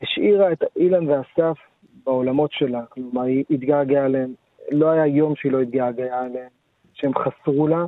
[0.01, 1.57] השאירה את אילן ואסף
[2.05, 4.33] בעולמות שלה, כלומר היא התגעגעה עליהם,
[4.71, 6.49] לא היה יום שהיא לא התגעגעה עליהם,
[6.93, 7.85] שהם חסרו לה.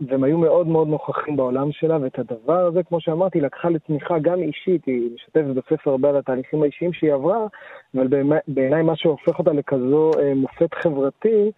[0.00, 4.42] והם היו מאוד מאוד נוכחים בעולם שלה, ואת הדבר הזה, כמו שאמרתי, לקחה לתמיכה גם
[4.42, 7.46] אישית, היא משתפת בספר הרבה על התהליכים האישיים שהיא עברה,
[7.94, 8.06] אבל
[8.48, 11.50] בעיניי מה שהופך אותה לכזו אה, מופת חברתי,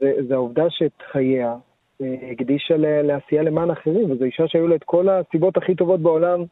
[0.00, 1.54] זה, זה העובדה שאת חייה
[2.02, 6.44] אה, הקדישה לעשייה למען אחרים, וזו אישה שהיו לה את כל הסיבות הכי טובות בעולם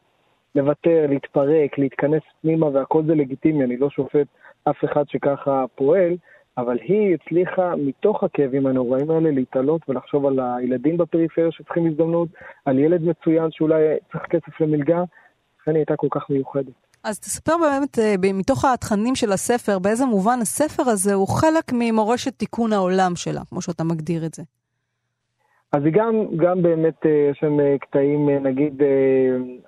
[0.55, 4.27] לוותר, להתפרק, להתכנס פנימה, והכל זה לגיטימי, אני לא שופט
[4.69, 6.15] אף אחד שככה פועל,
[6.57, 12.29] אבל היא הצליחה מתוך הכאבים הנוראים האלה להתעלות ולחשוב על הילדים בפריפריה שצריכים הזדמנות,
[12.65, 15.03] על ילד מצוין שאולי צריך כסף למלגה,
[15.61, 16.73] לכן היא הייתה כל כך מיוחדת.
[17.03, 22.33] אז תספר באמת, אה, מתוך התכנים של הספר, באיזה מובן הספר הזה הוא חלק ממורשת
[22.33, 24.43] תיקון העולם שלה, כמו שאתה מגדיר את זה.
[25.71, 28.81] אז היא גם, גם באמת, אה, יש שם אה, קטעים, נגיד,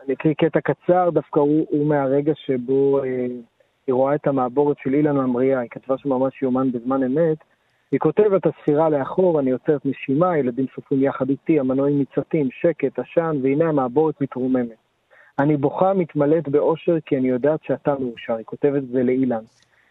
[0.06, 3.02] אני אקריא קטע קצר, דווקא הוא, הוא מהרגע שבו
[3.88, 7.38] היא רואה את המעבורת של אילן ממריה, היא כתבה שם ממש יומן בזמן אמת.
[7.92, 13.38] היא כותבת, הספירה לאחור, אני יוצרת נשימה, ילדים סופרים יחד איתי, המנועים ניצתים, שקט, עשן,
[13.44, 14.78] והנה המעבורת מתרוממת.
[15.40, 18.36] אני בוכה מתמלאת באושר כי אני יודעת שאתה מאושר.
[18.36, 19.44] היא כותבת את זה לאילן.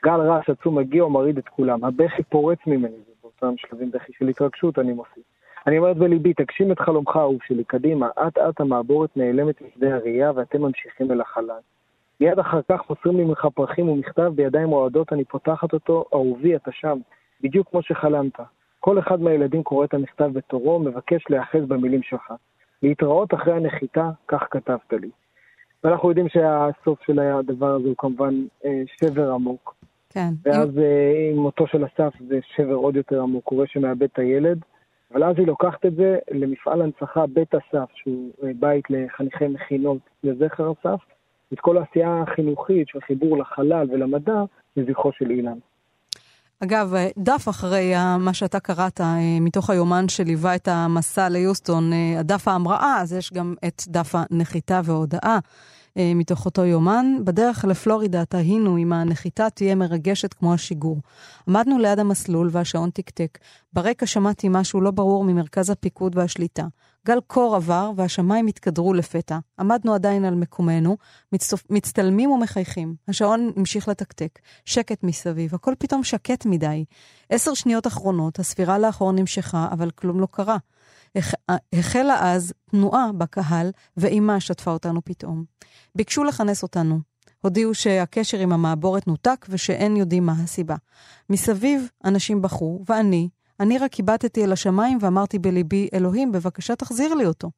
[0.04, 1.85] גל רעש עצום מגיע ומרעיד את כולם.
[1.85, 5.24] הבכי פורץ ממני, זה באותם שלבים בכי של התרגשות, אני מוסיף.
[5.66, 10.32] אני אומרת בליבי, תגשים את חלומך האהוב שלי, קדימה, אט אט המעבורת נעלמת משדה הראייה
[10.35, 11.61] ואתם ממשיכים אל החלל.
[12.20, 16.70] מיד אחר כך מוסרים לי ממך פרחים ומכתב בידיים רועדות, אני פותחת אותו, אהובי, אתה
[16.72, 16.98] שם,
[17.40, 18.40] בדיוק כמו שחלמת.
[18.81, 22.33] כל אחד מהילדים קורא את המכתב בתורו, מבקש להיאחז במילים שלך.
[22.83, 25.11] להתראות אחרי הנחיתה, כך כתבת לי.
[25.85, 29.74] ואנחנו יודעים שהסוף של הדבר הזה הוא כמובן אה, שבר עמוק.
[30.11, 30.29] כן.
[30.42, 34.59] ואז אה, עם מותו של אסף זה שבר עוד יותר עמוק, קורה שמאבד את הילד.
[35.12, 39.98] אבל אז היא לוקחת את זה למפעל הנצחה בית אסף, שהוא אה, בית לחניכי מכינות
[40.24, 41.00] לזכר אסף,
[41.52, 44.42] את כל העשייה החינוכית של חיבור לחלל ולמדע
[44.76, 45.59] לזכרו של אילן.
[46.61, 52.48] אגב, דף אחרי מה שאתה קראת אה, מתוך היומן שליווה את המסע ליוסטון, אה, הדף
[52.48, 55.38] ההמראה, אז יש גם את דף הנחיתה וההודעה.
[55.98, 57.06] אה, מתוך אותו יומן.
[57.24, 61.00] בדרך לפלורידה תהינו אם הנחיתה תהיה מרגשת כמו השיגור.
[61.48, 63.38] עמדנו ליד המסלול והשעון תקתק.
[63.72, 66.66] ברקע שמעתי משהו לא ברור ממרכז הפיקוד והשליטה.
[67.07, 69.38] גל קור עבר והשמיים התקדרו לפתע.
[69.59, 70.97] עמדנו עדיין על מקומנו,
[71.33, 71.62] מצטופ...
[71.71, 72.95] מצטלמים ומחייכים.
[73.09, 74.38] השעון המשיך לתקתק.
[74.64, 76.85] שקט מסביב, הכל פתאום שקט מדי.
[77.31, 80.57] עשר שניות אחרונות, הספירה לאחור נמשכה, אבל כלום לא קרה.
[81.73, 85.45] החלה אז תנועה בקהל, ואימה שטפה אותנו פתאום.
[85.95, 87.01] ביקשו לכנס אותנו.
[87.40, 90.77] הודיעו שהקשר עם המעבורת נותק ושאין יודעים מה הסיבה.
[91.31, 93.29] מסביב אנשים בכו, ואני,
[93.61, 97.51] אני רק הבטתי אל השמיים ואמרתי בליבי, אלוהים, בבקשה תחזיר לי אותו.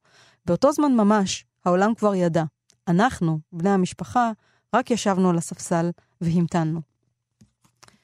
[0.45, 2.43] באותו זמן ממש, העולם כבר ידע.
[2.87, 4.31] אנחנו, בני המשפחה,
[4.75, 5.89] רק ישבנו על הספסל
[6.21, 6.79] והמתנו.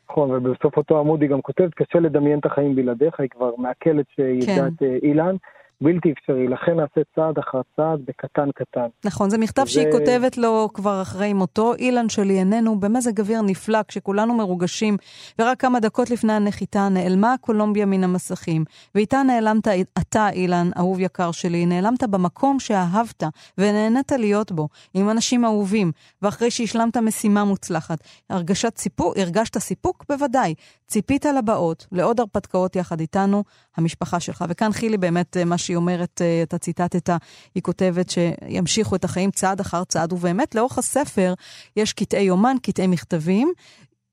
[0.10, 4.06] נכון, ובסוף אותו עמוד היא גם כותבת, קשה לדמיין את החיים בלעדיך, היא כבר מעכלת
[4.16, 4.86] שידעה כן.
[4.86, 5.36] אה, אילן.
[5.82, 8.88] בלתי אפשרי, לכן נעשה צעד אחר צעד בקטן קטן.
[9.06, 9.72] נכון, זה מכתב זה...
[9.72, 14.98] שהיא כותבת לו כבר אחרי מותו, אילן שלי איננו במזג אוויר נפלא כשכולנו מרוגשים,
[15.40, 18.64] ורק כמה דקות לפני הנחיתה נעלמה קולומביה מן המסכים,
[18.96, 23.24] ואיתה נעלמת אתה, אילן, אהוב יקר שלי, נעלמת במקום שאהבת
[23.58, 27.98] ונהנית להיות בו, עם אנשים אהובים, ואחרי שהשלמת משימה מוצלחת,
[28.30, 30.06] הרגשת סיפוק, הרגשת סיפוק?
[30.10, 30.54] בוודאי.
[30.88, 33.44] ציפית לבאות, לעוד הרפתקאות יחד איתנו,
[33.78, 34.46] המשפחה שלך.
[34.50, 37.10] וכאן חילי באמת, אה, מה שהיא אומרת, אה, אתה ציטטת,
[37.56, 41.34] היא כותבת שימשיכו את החיים צעד אחר צעד, ובאמת לאורך הספר
[41.78, 43.54] יש קטעי יומן, קטעי מכתבים.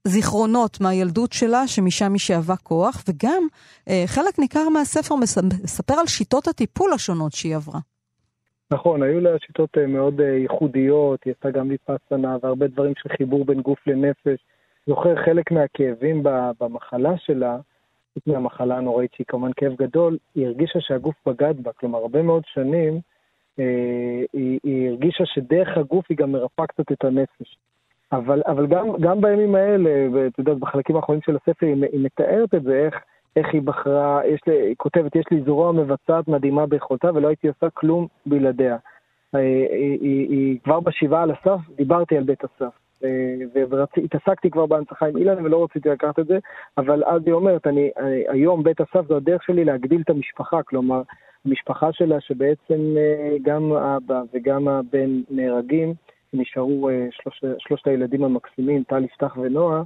[0.05, 3.43] זיכרונות מהילדות שלה, שמשם היא שאבה כוח, וגם
[3.89, 5.15] אה, חלק ניכר מהספר
[5.65, 7.81] מספר על שיטות הטיפול השונות שהיא עברה.
[8.71, 13.61] נכון, היו לה שיטות מאוד ייחודיות, היא עשתה גם ויפאסנה והרבה דברים של חיבור בין
[13.61, 14.39] גוף לנפש.
[14.87, 16.23] זוכר חלק מהכאבים
[16.61, 17.57] במחלה שלה,
[18.15, 22.43] חוץ מהמחלה הנוראית שהיא כמובן כאב גדול, היא הרגישה שהגוף בגד בה, כלומר הרבה מאוד
[22.47, 23.01] שנים
[23.59, 27.57] אה, היא, היא הרגישה שדרך הגוף היא גם מרפאה קצת את הנפש.
[28.13, 32.55] אבל, אבל גם, גם בימים האלה, ואתה יודע, בחלקים האחרונים של הספר היא, היא מתארת
[32.55, 32.95] את זה, איך,
[33.37, 37.49] איך היא בחרה, יש לי, היא כותבת, יש לי זרוע מבצעת מדהימה ביכולתה ולא הייתי
[37.49, 38.77] עושה כלום בלעדיה.
[39.33, 42.73] היא, אה, היא, היא, היא כבר בשבעה על הסף, דיברתי על בית הסף.
[43.55, 46.39] והתעסקתי כבר בהנצחה עם אילן ולא רציתי לקחת את זה,
[46.79, 50.63] אבל אז היא אומרת, אני, אני, היום בית אסף זו הדרך שלי להגדיל את המשפחה,
[50.63, 51.03] כלומר,
[51.47, 55.95] המשפחה שלה שבעצם אה, גם האבא וגם הבן נהרגים,
[56.33, 59.83] נשארו אה, שלוש, שלושת הילדים המקסימים, טל, יפתח ונועה,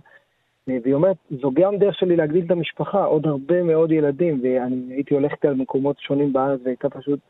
[0.69, 4.95] אה, והיא אומרת, זו גם דרך שלי להגדיל את המשפחה, עוד הרבה מאוד ילדים, ואני
[4.95, 7.21] הייתי הולכת על מקומות שונים בארץ והייתה פשוט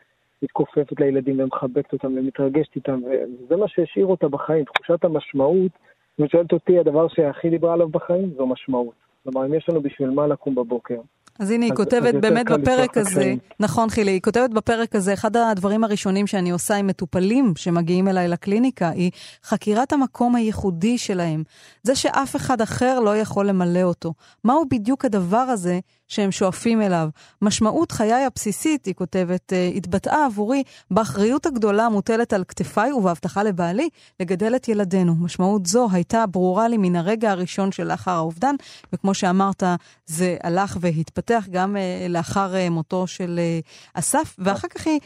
[0.43, 5.73] מתכופפת לילדים ומחבקת אותם ומתרגשת איתם, וזה מה שהשאיר אותה בחיים, תחושת המשמעות.
[6.21, 8.95] אם שואלת אותי, הדבר שהכי דיברה עליו בחיים זו משמעות.
[9.23, 11.01] כלומר, אם יש לנו בשביל מה לקום בבוקר,
[11.39, 15.85] אז הנה, היא כותבת באמת בפרק הזה, נכון חילי, היא כותבת בפרק הזה, אחד הדברים
[15.85, 19.11] הראשונים שאני עושה עם מטופלים שמגיעים אליי לקליניקה, היא
[19.45, 21.43] חקירת המקום הייחודי שלהם.
[21.83, 24.13] זה שאף אחד אחר לא יכול למלא אותו.
[24.45, 27.09] מהו בדיוק הדבר הזה שהם שואפים אליו?
[27.43, 33.89] משמעות חיי הבסיסית, היא כותבת, אה, התבטאה עבורי באחריות הגדולה המוטלת על כתפיי ובהבטחה לבעלי
[34.21, 35.15] לגדל את ילדינו.
[35.15, 38.55] משמעות זו הייתה ברורה לי מן הרגע הראשון שלאחר האובדן,
[38.93, 39.63] וכמו שאמרת,
[40.07, 41.26] זה הלך והתפתח.
[41.31, 45.01] התפתח גם uh, לאחר uh, מותו של uh, אסף, ואחר כך היא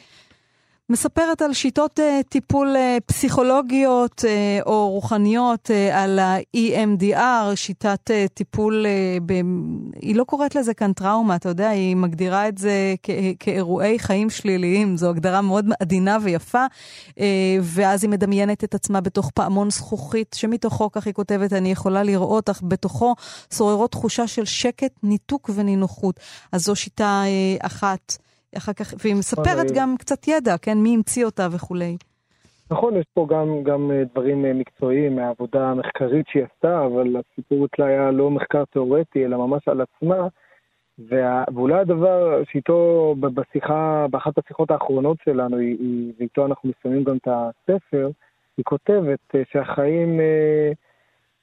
[0.90, 8.86] מספרת על שיטות uh, טיפול uh, פסיכולוגיות uh, או רוחניות על ה-EMDR, שיטת טיפול,
[9.26, 9.32] ב...
[10.00, 14.30] היא לא קוראת לזה כאן טראומה, אתה יודע, היא מגדירה את זה כ- כאירועי חיים
[14.30, 16.64] שליליים, זו הגדרה מאוד עדינה ויפה,
[17.62, 22.50] ואז היא מדמיינת את עצמה בתוך פעמון זכוכית, שמתוכו, כך היא כותבת, אני יכולה לראות,
[22.50, 23.14] אך בתוכו
[23.54, 26.20] שוררות תחושה של שקט, ניתוק ונינוחות.
[26.52, 27.22] אז זו שיטה
[27.60, 28.16] אחת.
[28.56, 30.78] אחר כך, והיא מספרת גם קצת ידע, כן?
[30.78, 31.96] מי המציא אותה וכולי.
[32.70, 37.66] נכון, יש פה גם, גם אה, דברים אה, מקצועיים מהעבודה המחקרית שהיא עשתה, אבל הסיפור
[37.66, 40.28] אצלה היה לא מחקר תיאורטי, אלא ממש על עצמה.
[41.08, 47.16] וה, ואולי הדבר שאיתו בשיחה, באחת השיחות האחרונות שלנו, היא, היא, ואיתו אנחנו מסיימים גם
[47.16, 48.10] את הספר,
[48.56, 50.20] היא כותבת אה, שהחיים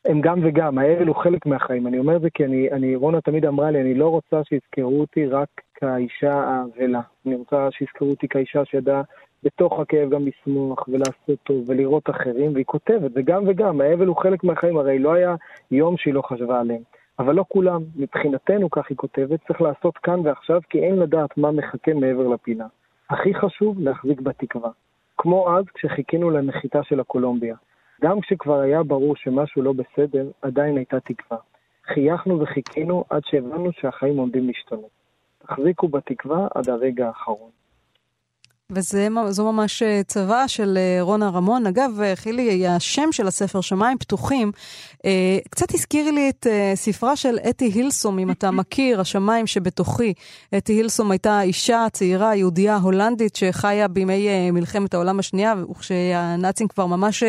[0.05, 1.87] הם גם וגם, האבל הוא חלק מהחיים.
[1.87, 4.99] אני אומר את זה כי אני, אני, רונה תמיד אמרה לי, אני לא רוצה שיזכרו
[4.99, 7.01] אותי רק כאישה האבלה.
[7.25, 9.01] אני רוצה שיזכרו אותי כאישה שידעה
[9.43, 14.17] בתוך הכאב גם לשמוח ולעשות טוב ולראות אחרים, והיא כותבת, זה גם וגם, האבל הוא
[14.17, 15.35] חלק מהחיים, הרי לא היה
[15.71, 16.81] יום שהיא לא חשבה עליהם.
[17.19, 21.51] אבל לא כולם, מבחינתנו, כך היא כותבת, צריך לעשות כאן ועכשיו, כי אין לדעת מה
[21.51, 22.65] מחכה מעבר לפינה.
[23.09, 24.69] הכי חשוב, להחזיק בתקווה.
[25.17, 27.55] כמו אז, כשחיכינו לנחיתה של הקולומביה.
[28.01, 31.39] גם כשכבר היה ברור שמשהו לא בסדר, עדיין הייתה תקווה.
[31.93, 34.96] חייכנו וחיכינו עד שהבנו שהחיים עומדים להשתנות.
[35.47, 37.51] תחזיקו בתקווה עד הרגע האחרון.
[38.71, 41.67] וזו ממש אה, צבא של אה, רונה רמון.
[41.67, 44.51] אגב, אה, חילי, השם של הספר, שמיים פתוחים,
[45.49, 50.13] קצת הזכיר לי את ספרה של אתי הילסום, אם אתה מכיר, השמיים שבתוכי.
[50.57, 57.23] אתי הילסום הייתה אישה צעירה, יהודייה הולנדית, שחיה בימי מלחמת העולם השנייה, וכשהנאצים כבר ממש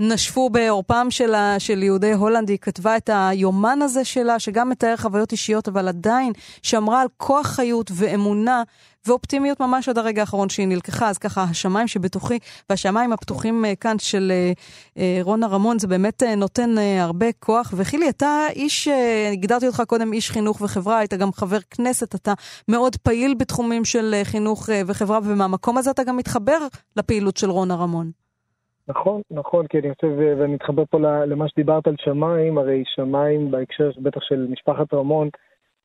[0.00, 5.32] נשפו בעורפם של, של יהודי הולנד, היא כתבה את היומן הזה שלה, שגם מתאר חוויות
[5.32, 8.62] אישיות, אבל עדיין שמרה על כוח חיות ואמונה.
[9.06, 11.08] ואופטימיות ממש עד הרגע האחרון שהיא נלקחה.
[11.08, 12.38] אז ככה, השמיים שבתוכי
[12.70, 14.52] והשמיים הפתוחים אה, כאן של אה,
[14.98, 17.74] אה, רונה רמון, זה באמת נותן הרבה כוח.
[17.76, 18.88] וחילי, אתה איש,
[19.32, 22.32] הגדרתי אותך קודם איש חינוך וחברה, היית גם חבר כנסת, אתה
[22.68, 26.58] מאוד פעיל בתחומים של חינוך וחברה, ומהמקום הזה אתה גם מתחבר
[26.96, 28.10] לפעילות של רונה רמון.
[28.88, 33.90] נכון, נכון, כי אני חושב, ואני מתחבר פה למה שדיברת על שמיים, הרי שמיים בהקשר
[34.02, 35.28] בטח של משפחת רמון,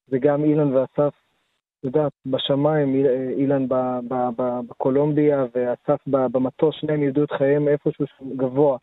[0.10, 1.14] וגם אילן ואסף
[1.84, 3.06] יודעת, בשמיים,
[3.38, 3.66] אילן
[4.38, 8.78] בקולומביה ואסף במטוס, שניהם ידעו את חייהם איפשהו גבוה,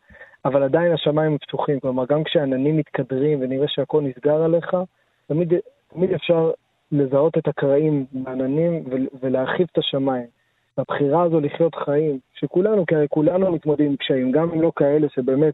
[0.45, 1.79] אבל עדיין השמיים פתוחים.
[1.79, 4.75] כלומר, גם כשעננים מתקדרים ונראה שהכל נסגר עליך,
[5.27, 5.53] תמיד,
[5.93, 6.51] תמיד אפשר
[6.91, 8.83] לזהות את הקרעים בעננים
[9.21, 10.27] ולהרחיב את השמיים.
[10.77, 15.07] הבחירה הזו לחיות חיים, שכולנו, כי הרי כולנו מתמודדים עם קשיים, גם אם לא כאלה
[15.09, 15.53] שבאמת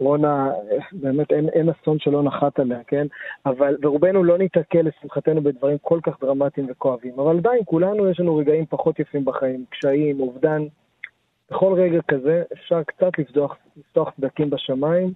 [0.00, 0.52] רונה,
[0.92, 3.06] באמת אין, אין אסון שלא נחת עליה, כן?
[3.46, 8.36] אבל, ורובנו לא ניתקל לשמחתנו בדברים כל כך דרמטיים וכואבים, אבל עדיין כולנו יש לנו
[8.36, 10.62] רגעים פחות יפים בחיים, קשיים, אובדן.
[11.50, 15.12] בכל רגע כזה אפשר קצת לפתוח, לפתוח סדקים בשמיים,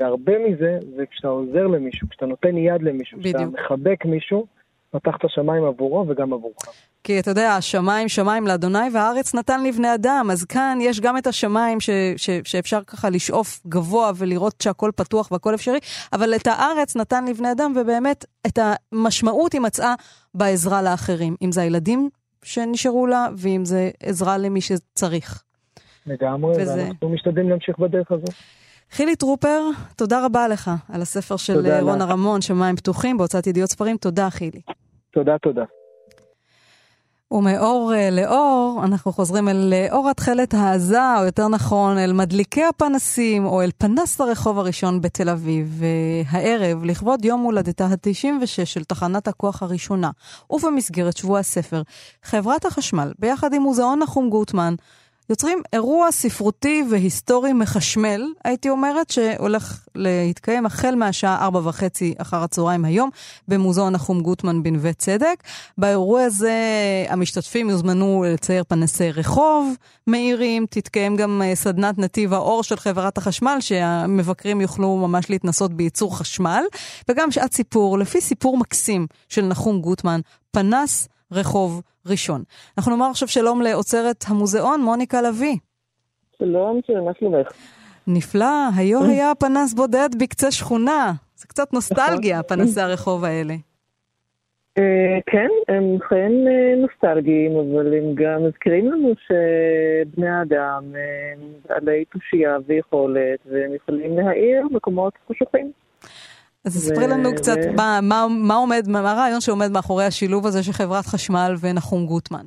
[0.00, 4.46] והרבה מזה זה כשאתה עוזר למישהו, כשאתה נותן יד למישהו, כשאתה מחבק מישהו,
[4.90, 6.56] פתח את השמיים עבורו וגם עבורך.
[7.04, 11.26] כי אתה יודע, השמיים שמיים לאדוני והארץ נתן לבני אדם, אז כאן יש גם את
[11.26, 15.78] השמיים ש, ש, שאפשר ככה לשאוף גבוה ולראות שהכל פתוח והכל אפשרי,
[16.12, 19.94] אבל את הארץ נתן לבני אדם, ובאמת את המשמעות היא מצאה
[20.34, 22.08] בעזרה לאחרים, אם זה הילדים
[22.42, 25.42] שנשארו לה, ואם זה עזרה למי שצריך.
[26.06, 26.84] לגמרי, וזה...
[26.84, 28.26] ואנחנו משתדלים להמשיך בדרך הזו.
[28.90, 29.60] חילי טרופר,
[29.96, 33.96] תודה רבה לך על הספר של רונה רמון, שמיים פתוחים, בהוצאת ידיעות ספרים.
[33.96, 34.60] תודה, חילי.
[35.12, 35.64] תודה, תודה.
[37.34, 42.64] ומאור אה, לאור, אנחנו חוזרים אל אה, אור התכלת העזה, או יותר נכון, אל מדליקי
[42.64, 45.82] הפנסים, או אל פנס הרחוב הראשון בתל אביב.
[46.28, 50.10] הערב, לכבוד יום הולדתה ה-96 של תחנת הכוח הראשונה,
[50.50, 51.82] ובמסגרת שבוע הספר,
[52.22, 54.74] חברת החשמל, ביחד עם מוזיאון נחום גוטמן,
[55.30, 62.84] יוצרים אירוע ספרותי והיסטורי מחשמל, הייתי אומרת, שהולך להתקיים החל מהשעה ארבע וחצי אחר הצהריים
[62.84, 63.10] היום,
[63.48, 65.42] במוזיאון נחום גוטמן בנווה צדק.
[65.78, 66.54] באירוע הזה
[67.08, 69.74] המשתתפים יוזמנו לצייר פנסי רחוב
[70.06, 76.18] מהירים, תתקיים גם אה, סדנת נתיב האור של חברת החשמל, שהמבקרים יוכלו ממש להתנסות בייצור
[76.18, 76.64] חשמל,
[77.08, 82.42] וגם שעת סיפור, לפי סיפור מקסים של נחום גוטמן, פנס רחוב ראשון.
[82.78, 85.56] אנחנו נאמר עכשיו שלום לאוצרת המוזיאון, מוניקה לביא.
[86.38, 87.48] שלום, שלום, מה שלומך?
[88.06, 91.12] נפלא, היו היה פנס בודד בקצה שכונה.
[91.36, 92.56] זה קצת נוסטלגיה, נכון.
[92.56, 93.54] פנסי הרחוב האלה.
[94.78, 100.84] אה, כן, הם חיים אה, נוסטלגיים, אבל הם גם מזכירים לנו שבני האדם
[101.68, 105.72] בעלי תושייה ויכולת, והם יכולים להאיר מקומות חשוכים.
[106.64, 110.72] אז ספרי לנו קצת מה, מה, מה עומד, מה הרעיון שעומד מאחורי השילוב הזה של
[110.72, 112.46] חברת חשמל ונחום גוטמן.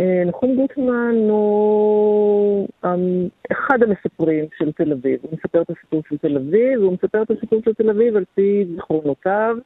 [0.00, 5.18] אה, נחום גוטמן הוא אמ, אחד המספרים של תל אביב.
[5.22, 8.24] הוא מספר את הסיפור של תל אביב, והוא מספר את הסיפור של תל אביב על
[8.34, 9.56] פי זיכרונותיו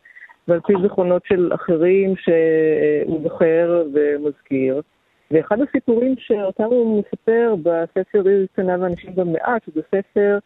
[0.48, 4.82] ועל פי זיכרונות של אחרים שהוא זוכר ומזכיר.
[5.30, 10.38] ואחד הסיפורים שאותם הוא מספר בספר עיר קטנה ואנשים במעט, שזה ספר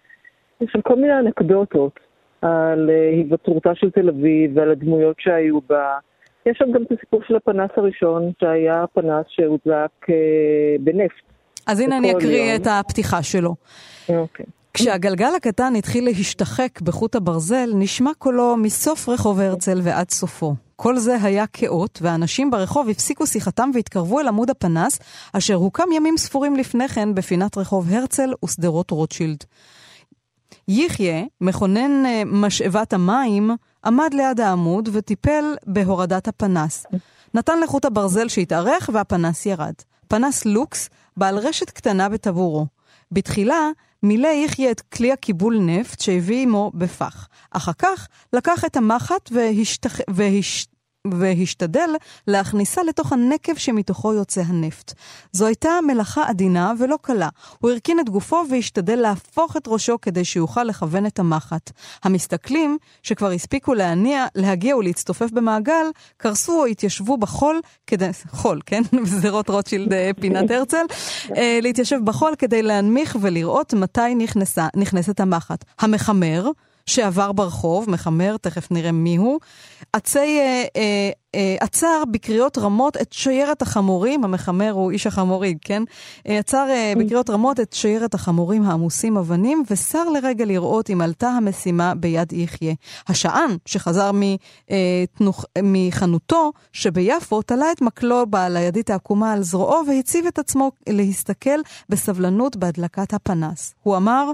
[0.67, 2.01] של כל מיני אנקדוטות
[2.45, 5.99] על אה, היווצרותה של תל אביב ועל הדמויות שהיו בה.
[6.47, 10.15] יש שם גם את הסיפור של הפנס הראשון, שהיה פנס שהודלק אה,
[10.81, 11.23] בנפט.
[11.67, 12.63] אז הנה אני אקריא יום.
[12.63, 13.55] את הפתיחה שלו.
[14.09, 14.47] אוקיי.
[14.75, 20.55] כשהגלגל הקטן התחיל להשתחק בחוט הברזל, נשמע קולו מסוף רחוב הרצל ועד סופו.
[20.77, 24.99] כל זה היה כאות, והאנשים ברחוב הפסיקו שיחתם והתקרבו אל עמוד הפנס,
[25.33, 29.45] אשר הוקם ימים ספורים לפני כן בפינת רחוב הרצל ושדרות רוטשילד.
[30.69, 33.51] יחיא, מכונן אה, משאבת המים,
[33.85, 36.87] עמד ליד העמוד וטיפל בהורדת הפנס.
[37.35, 39.75] נתן לחוט הברזל שהתארך והפנס ירד.
[40.09, 42.67] פנס לוקס, בעל רשת קטנה בטבורו.
[43.13, 43.71] בתחילה
[44.03, 47.29] מילא יחיא את כלי הקיבול נפט שהביא עמו בפח.
[47.51, 50.01] אחר כך לקח את המחט והשתח...
[50.11, 50.67] והש...
[51.07, 51.91] והשתדל
[52.27, 54.93] להכניסה לתוך הנקב שמתוכו יוצא הנפט.
[55.33, 57.29] זו הייתה מלאכה עדינה ולא קלה.
[57.59, 61.71] הוא הרכין את גופו והשתדל להפוך את ראשו כדי שיוכל לכוון את המחט.
[62.05, 65.87] המסתכלים, שכבר הספיקו להניע, להגיע ולהצטופף במעגל,
[66.17, 68.11] קרסו או התיישבו בחול כדי...
[68.31, 68.83] חול, כן?
[69.05, 70.85] בשדרות רוטשילד אה, פינת הרצל.
[71.37, 75.65] אה, להתיישב בחול כדי להנמיך ולראות מתי נכנסה, נכנסת המחט.
[75.79, 76.51] המחמר,
[76.87, 79.39] שעבר ברחוב, מחמר, תכף נראה מיהו,
[79.93, 85.83] עצי, אה, אה, אה, עצר בקריאות רמות את שיירת החמורים, המחמר הוא איש החמורי, כן?
[86.29, 91.29] אה, עצר אה, בקריאות רמות את שיירת החמורים העמוסים אבנים, וסר לרגע לראות אם עלתה
[91.29, 92.75] המשימה ביד יחיה.
[93.09, 100.27] השען, שחזר מתנוך, אה, מחנותו שביפו, תלה את מקלו בעל הידית העקומה על זרועו והציב
[100.27, 103.75] את עצמו להסתכל בסבלנות בהדלקת הפנס.
[103.83, 104.33] הוא אמר,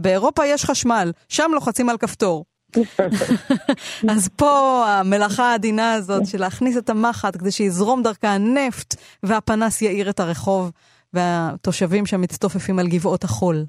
[0.00, 2.44] באירופה יש חשמל, שם לוחצים על כפתור.
[4.12, 10.10] אז פה המלאכה העדינה הזאת של להכניס את המחט כדי שיזרום דרכה הנפט והפנס יאיר
[10.10, 10.70] את הרחוב
[11.14, 13.64] והתושבים שם מצטופפים על גבעות החול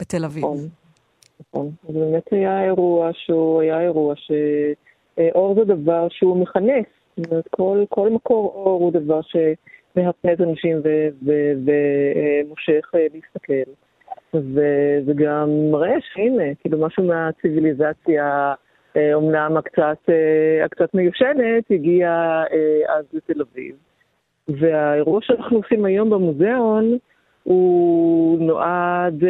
[0.00, 0.44] בתל אביב.
[0.44, 0.68] נכון,
[1.40, 1.70] נכון.
[1.88, 6.86] זה באמת היה אירוע שהוא היה אירוע שאור זה דבר שהוא מכנס.
[7.16, 10.80] זאת אומרת, כל, כל מקור אור הוא דבר שמהפנט אנשים
[11.64, 13.70] ומושך אה, להסתכל.
[14.34, 18.54] וזה גם מראה שהנה, כאילו משהו מהציוויליזציה,
[19.14, 22.08] אומנם אה, הקצת, אה, הקצת מיושנת, הגיע
[22.52, 23.74] אה, אז לתל אביב.
[24.48, 26.96] והאירוע שאנחנו עושים היום במוזיאון,
[27.42, 29.24] הוא נועד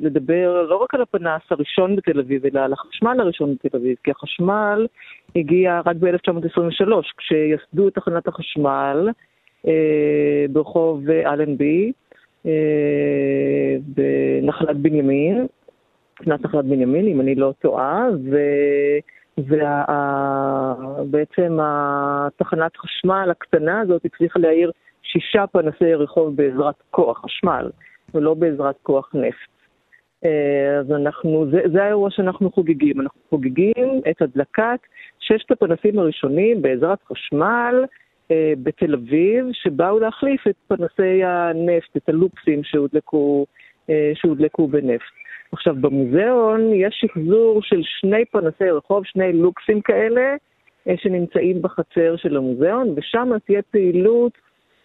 [0.00, 4.10] לדבר לא רק על הפנס הראשון בתל אביב, אלא על החשמל הראשון בתל אביב, כי
[4.10, 4.86] החשמל
[5.36, 9.08] הגיע רק ב-1923, כשיסדו את תחנת החשמל
[10.52, 11.92] ברחוב אלנבי,
[13.94, 15.46] בנחלת בנימין,
[16.14, 18.08] קנת נחלת בנימין, אם אני לא טועה,
[20.98, 24.70] ובעצם התחנת חשמל הקטנה הזאת הצליחה להעיר
[25.02, 27.70] שישה פנסי רחוב בעזרת כוח חשמל,
[28.14, 29.54] ולא בעזרת כוח נפט.
[30.24, 33.00] אה, אז אנחנו, זה, זה האירוע שאנחנו חוגגים.
[33.00, 34.80] אנחנו חוגגים את הדלקת
[35.20, 37.88] ששת הפנסים הראשונים בעזרת חשמל, אה,
[38.62, 43.46] בתל אביב, שבאו להחליף את פנסי הנפט, את הלופסים שהודלקו,
[43.90, 45.12] אה, שהודלקו בנפט.
[45.52, 50.36] עכשיו, במוזיאון יש שחזור של שני פנסי רחוב, שני לוקסים כאלה,
[50.88, 54.32] אה, שנמצאים בחצר של המוזיאון, ושם תהיה פעילות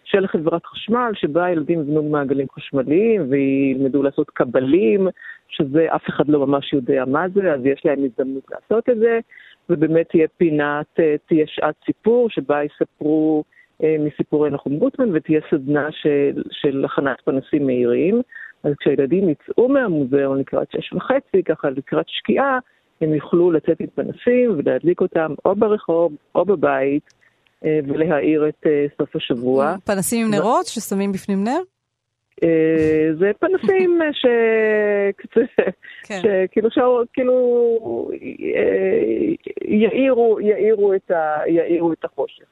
[0.04, 5.08] של חברת חשמל, שבה הילדים יבנו מעגלים חשמליים וילמדו לעשות קבלים,
[5.48, 9.18] שזה אף אחד לא ממש יודע מה זה, אז יש להם הזדמנות לעשות את זה.
[9.70, 13.44] ובאמת תהיה פינת, אה, תהיה שעת סיפור שבה יספרו
[13.82, 18.22] אה, מסיפורי נחום גוטמן ותהיה סדנה של, של הכנת פנסים מהירים.
[18.64, 22.58] אז כשהילדים יצאו מהמוזיאון לקראת שש וחצי, ככה לקראת שקיעה,
[23.00, 27.14] הם יוכלו לצאת עם פנסים ולהדליק אותם או ברחוב או בבית
[27.64, 28.66] אה, ולהאיר את
[28.98, 29.74] סוף השבוע.
[29.84, 31.60] פנסים עם נרות ששמים בפנים נר?
[32.42, 34.26] אה, זה פנסים ש...
[36.04, 36.20] כן.
[36.22, 36.68] שכאילו,
[37.12, 38.10] כאילו
[38.56, 39.32] אה,
[39.64, 41.40] יאירו, יאירו, את ה...
[41.46, 42.44] יאירו את החושך.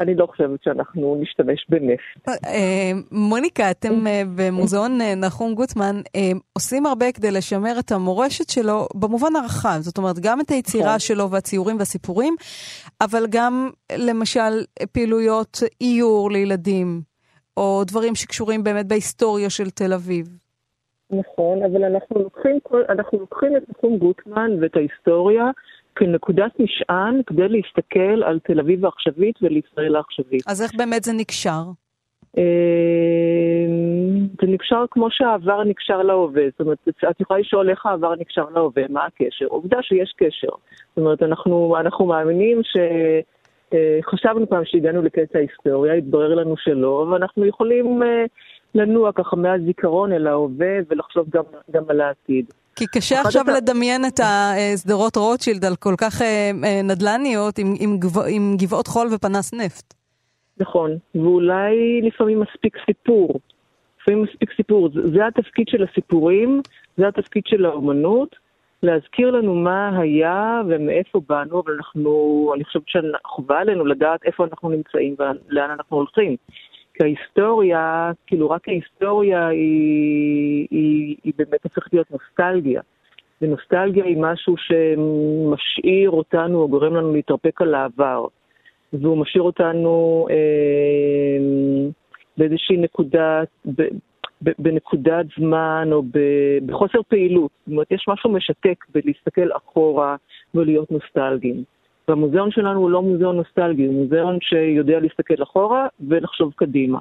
[0.00, 2.28] אני לא חושבת שאנחנו נשתמש בנפט.
[2.28, 4.04] אה, מוניקה, אתם
[4.36, 6.00] במוזיאון נחום גוטמן
[6.52, 9.78] עושים הרבה כדי לשמר את המורשת שלו במובן הרחב.
[9.80, 10.98] זאת אומרת, גם את היצירה נכון.
[10.98, 12.36] שלו והציורים והסיפורים,
[13.00, 17.00] אבל גם למשל פעילויות איור לילדים,
[17.56, 20.26] או דברים שקשורים באמת בהיסטוריה של תל אביב.
[21.10, 25.44] נכון, אבל אנחנו לוקחים, כל, אנחנו לוקחים את נחום גוטמן ואת ההיסטוריה
[25.96, 30.42] כנקודת משען כדי להסתכל על תל אביב העכשווית ולישראל העכשווית.
[30.46, 31.62] אז איך באמת זה נקשר?
[32.38, 32.42] אה,
[34.40, 36.42] זה נקשר כמו שהעבר נקשר להווה.
[36.50, 36.78] זאת אומרת,
[37.10, 39.46] את יכולה לשאול איך העבר נקשר להווה, מה הקשר?
[39.46, 40.52] עובדה שיש קשר.
[40.88, 42.76] זאת אומרת, אנחנו, אנחנו מאמינים ש...
[43.74, 48.24] אה, חשבנו פעם שהגענו לקץ ההיסטוריה, התברר לנו שלא, ואנחנו יכולים אה,
[48.74, 52.46] לנוע ככה מהזיכרון אל ההווה ולחשוב גם, גם על העתיד.
[52.76, 53.56] כי קשה עכשיו אתה...
[53.56, 56.50] לדמיין את השדרות רוטשילד על כל כך אה,
[56.84, 58.18] נדל"ניות עם, עם, גב...
[58.18, 59.94] עם גבעות חול ופנס נפט.
[60.60, 63.40] נכון, ואולי לפעמים מספיק סיפור.
[64.00, 64.88] לפעמים מספיק סיפור.
[64.94, 66.62] זה, זה התפקיד של הסיפורים,
[66.96, 68.36] זה התפקיד של האומנות,
[68.82, 74.68] להזכיר לנו מה היה ומאיפה באנו, אבל אנחנו, אני חושבת שחובה עלינו לדעת איפה אנחנו
[74.68, 76.36] נמצאים ולאן אנחנו הולכים.
[76.94, 82.80] כי ההיסטוריה, כאילו רק ההיסטוריה היא, היא, היא באמת הופכת להיות נוסטלגיה.
[83.42, 88.26] ונוסטלגיה היא משהו שמשאיר אותנו או גורם לנו להתרפק על העבר.
[88.92, 91.86] והוא משאיר אותנו אה,
[92.36, 93.82] באיזושהי נקודה, ב,
[94.42, 96.02] בנקודת זמן או
[96.66, 97.50] בחוסר פעילות.
[97.66, 100.16] זאת אומרת, יש משהו משתק בלהסתכל אחורה
[100.54, 101.64] ולהיות נוסטלגיים.
[102.08, 106.98] והמוזיאון שלנו הוא לא מוזיאון נוסטלגי, הוא מוזיאון שיודע להסתכל אחורה ולחשוב קדימה.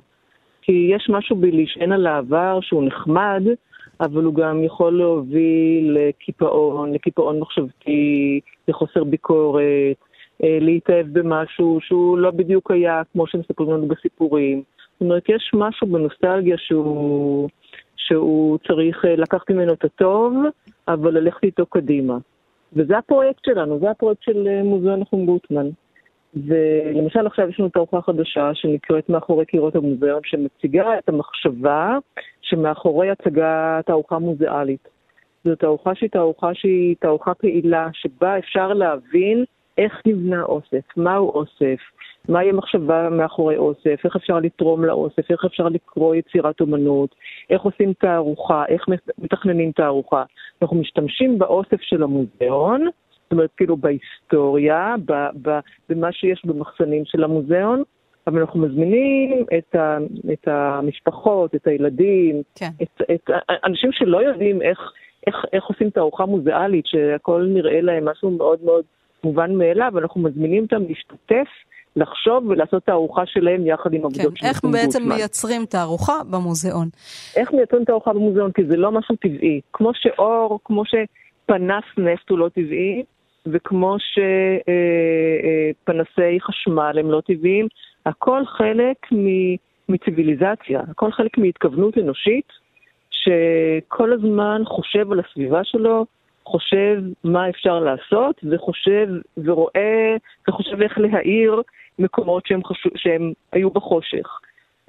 [0.62, 3.44] כי יש משהו בלהישען על העבר שהוא נחמד,
[4.00, 9.62] אבל הוא גם יכול להוביל לקיפאון, לקיפאון מחשבתי, לחוסר ביקורת,
[10.44, 14.64] אה, להתאהב במשהו שהוא לא בדיוק היה כמו שמספרים לנו בסיפורים.
[14.96, 17.50] זאת אומרת, יש משהו בנוסטלגיה שהוא,
[17.96, 20.34] שהוא צריך אה, לקחת ממנו את הטוב,
[20.88, 22.18] אבל ללכת איתו קדימה.
[22.74, 25.70] וזה הפרויקט שלנו, זה הפרויקט של אה, מוזיאון נחום גוטמן.
[26.48, 31.98] ולמשל עכשיו יש לנו תערוכה חדשה שנקראת מאחורי קירות המוזיאון, שמציגה את המחשבה
[32.42, 34.88] שמאחורי הצגת תערוכה מוזיאלית.
[35.46, 39.46] זו תערוכה שהיא תערוכה שהיא תערוכה פעילה, שבה אפשר להבין
[39.78, 41.80] איך נבנה אוסף, מהו אוסף,
[42.30, 47.16] מהי המחשבה מאחורי אוסף, איך אפשר לתרום לאוסף, איך אפשר לקרוא יצירת אומנות,
[47.50, 48.86] איך עושים תערוכה, איך
[49.18, 50.24] מתכננים תערוכה.
[50.62, 52.88] אנחנו משתמשים באוסף של המוזיאון,
[53.24, 54.96] זאת אומרת, כאילו בהיסטוריה,
[55.90, 57.84] במה שיש במחסנים של המוזיאון,
[58.28, 59.98] אבל אנחנו מזמינים את, ה,
[60.34, 62.70] את המשפחות, את הילדים, כן.
[62.84, 63.30] את, את
[63.66, 64.80] אנשים שלא יודעים איך,
[65.28, 68.84] איך, איך עושים תערוכה מוזיאלית, שהכל נראה להם משהו מאוד מאוד
[69.24, 71.48] מובן מאליו, אנחנו מזמינים אותם להשתתף,
[71.96, 75.16] לחשוב ולעשות תערוכה שלהם יחד עם עבודות כן, של איך בעצם גוטמן.
[75.16, 76.88] מייצרים תערוכה במוזיאון?
[77.36, 78.52] איך מייצרים תערוכה במוזיאון?
[78.52, 79.62] כי זה לא משהו טבעי.
[79.74, 83.04] כמו שאור, כמו שפנס נפט הוא לא טבעי,
[83.46, 83.96] וכמו
[85.84, 87.68] שפנסי חשמל הם לא טבעיים,
[88.06, 88.98] הכל חלק
[89.90, 92.48] מציוויליזציה, הכל חלק מהתכוונות אנושית,
[93.12, 96.06] שכל הזמן חושב על הסביבה שלו,
[96.46, 100.16] חושב מה אפשר לעשות, וחושב ורואה,
[100.48, 101.62] וחושב איך להאיר
[102.00, 104.40] מקומות שהם, חשוב, שהם היו בחושך.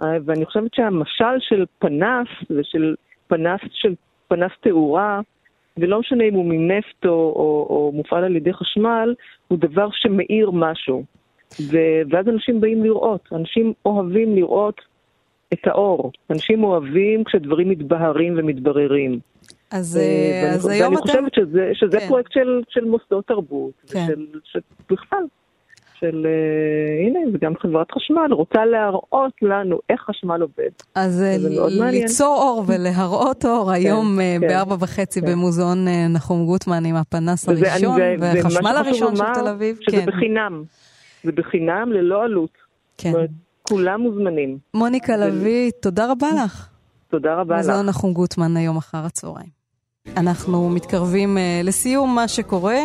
[0.03, 2.95] אה, ואני חושבת שהמשל של פנס, ושל
[3.29, 3.95] פנס של
[4.29, 5.21] פנס תאורה,
[5.77, 9.15] ולא משנה אם הוא מנפט או, או, או מופעל על ידי חשמל,
[9.49, 11.05] הוא דבר שמאיר משהו.
[11.61, 11.77] ו,
[12.11, 14.81] ואז אנשים באים לראות, אנשים אוהבים לראות
[15.53, 16.13] את האור.
[16.31, 19.19] אנשים אוהבים כשדברים מתבהרים ומתבררים.
[19.71, 21.03] אז, אה, אז היום אתם...
[21.03, 22.09] ואני חושבת שזה, שזה כן.
[22.09, 24.07] פרויקט של, של מוסדות תרבות, כן.
[24.11, 25.25] ושל, בכלל,
[26.01, 30.71] של, uh, הנה, וגם חברת חשמל רוצה להראות לנו איך חשמל עובד.
[30.95, 31.37] אז אה,
[31.91, 35.27] ליצור אור ולהראות אור כן, היום כן, בארבע וחצי כן.
[35.33, 35.79] במוזיאון
[36.09, 39.79] נחום גוטמן עם הפנס הראשון והחשמל הראשון של תל אביב.
[39.81, 40.07] שזה כן.
[40.07, 40.63] בחינם,
[41.25, 42.53] זה בחינם ללא עלות.
[42.99, 43.13] כן.
[43.63, 44.59] כולם מוזמנים.
[44.75, 46.69] מוניקה לביא, תודה רבה לך.
[47.11, 47.67] תודה רבה לך.
[47.67, 49.57] מוזיאון נחום גוטמן היום אחר הצהריים.
[50.17, 52.79] אנחנו מתקרבים לסיום מה שקורה.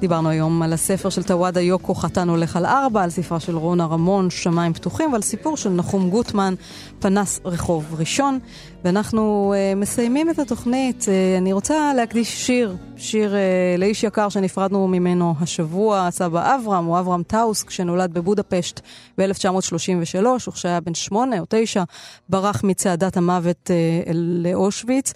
[0.00, 3.86] דיברנו היום על הספר של טוואדה יוקו, חתן הולך על ארבע, על ספרה של רונה
[3.86, 6.54] רמון, שמיים פתוחים, ועל סיפור של נחום גוטמן,
[6.98, 8.38] פנס רחוב ראשון.
[8.84, 11.02] ואנחנו uh, מסיימים את התוכנית.
[11.02, 16.98] Uh, אני רוצה להקדיש שיר, שיר uh, לאיש יקר שנפרדנו ממנו השבוע, סבא אברהם, הוא
[16.98, 18.80] אברהם טאוסק, שנולד בבודפשט
[19.18, 21.82] ב-1933, וכשהיה בן שמונה או תשע,
[22.28, 25.12] ברח מצעדת המוות uh, לאושוויץ.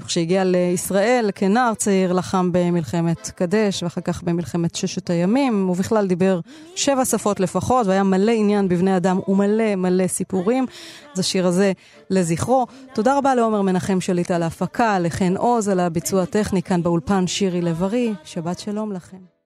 [0.00, 5.66] וכשהגיע לישראל כנער צעיר לחם במלחמת קדש ואחר כך במלחמת ששת הימים.
[5.66, 6.40] הוא בכלל דיבר
[6.74, 10.66] שבע שפות לפחות והיה מלא עניין בבני אדם ומלא מלא סיפורים.
[11.12, 11.72] אז השיר הזה
[12.10, 12.66] לזכרו.
[12.94, 17.60] תודה רבה לעומר מנחם שליט על ההפקה, לחן עוז על הביצוע הטכני כאן באולפן שירי
[17.60, 18.14] לב-ארי.
[18.24, 19.37] שבת שלום לכם.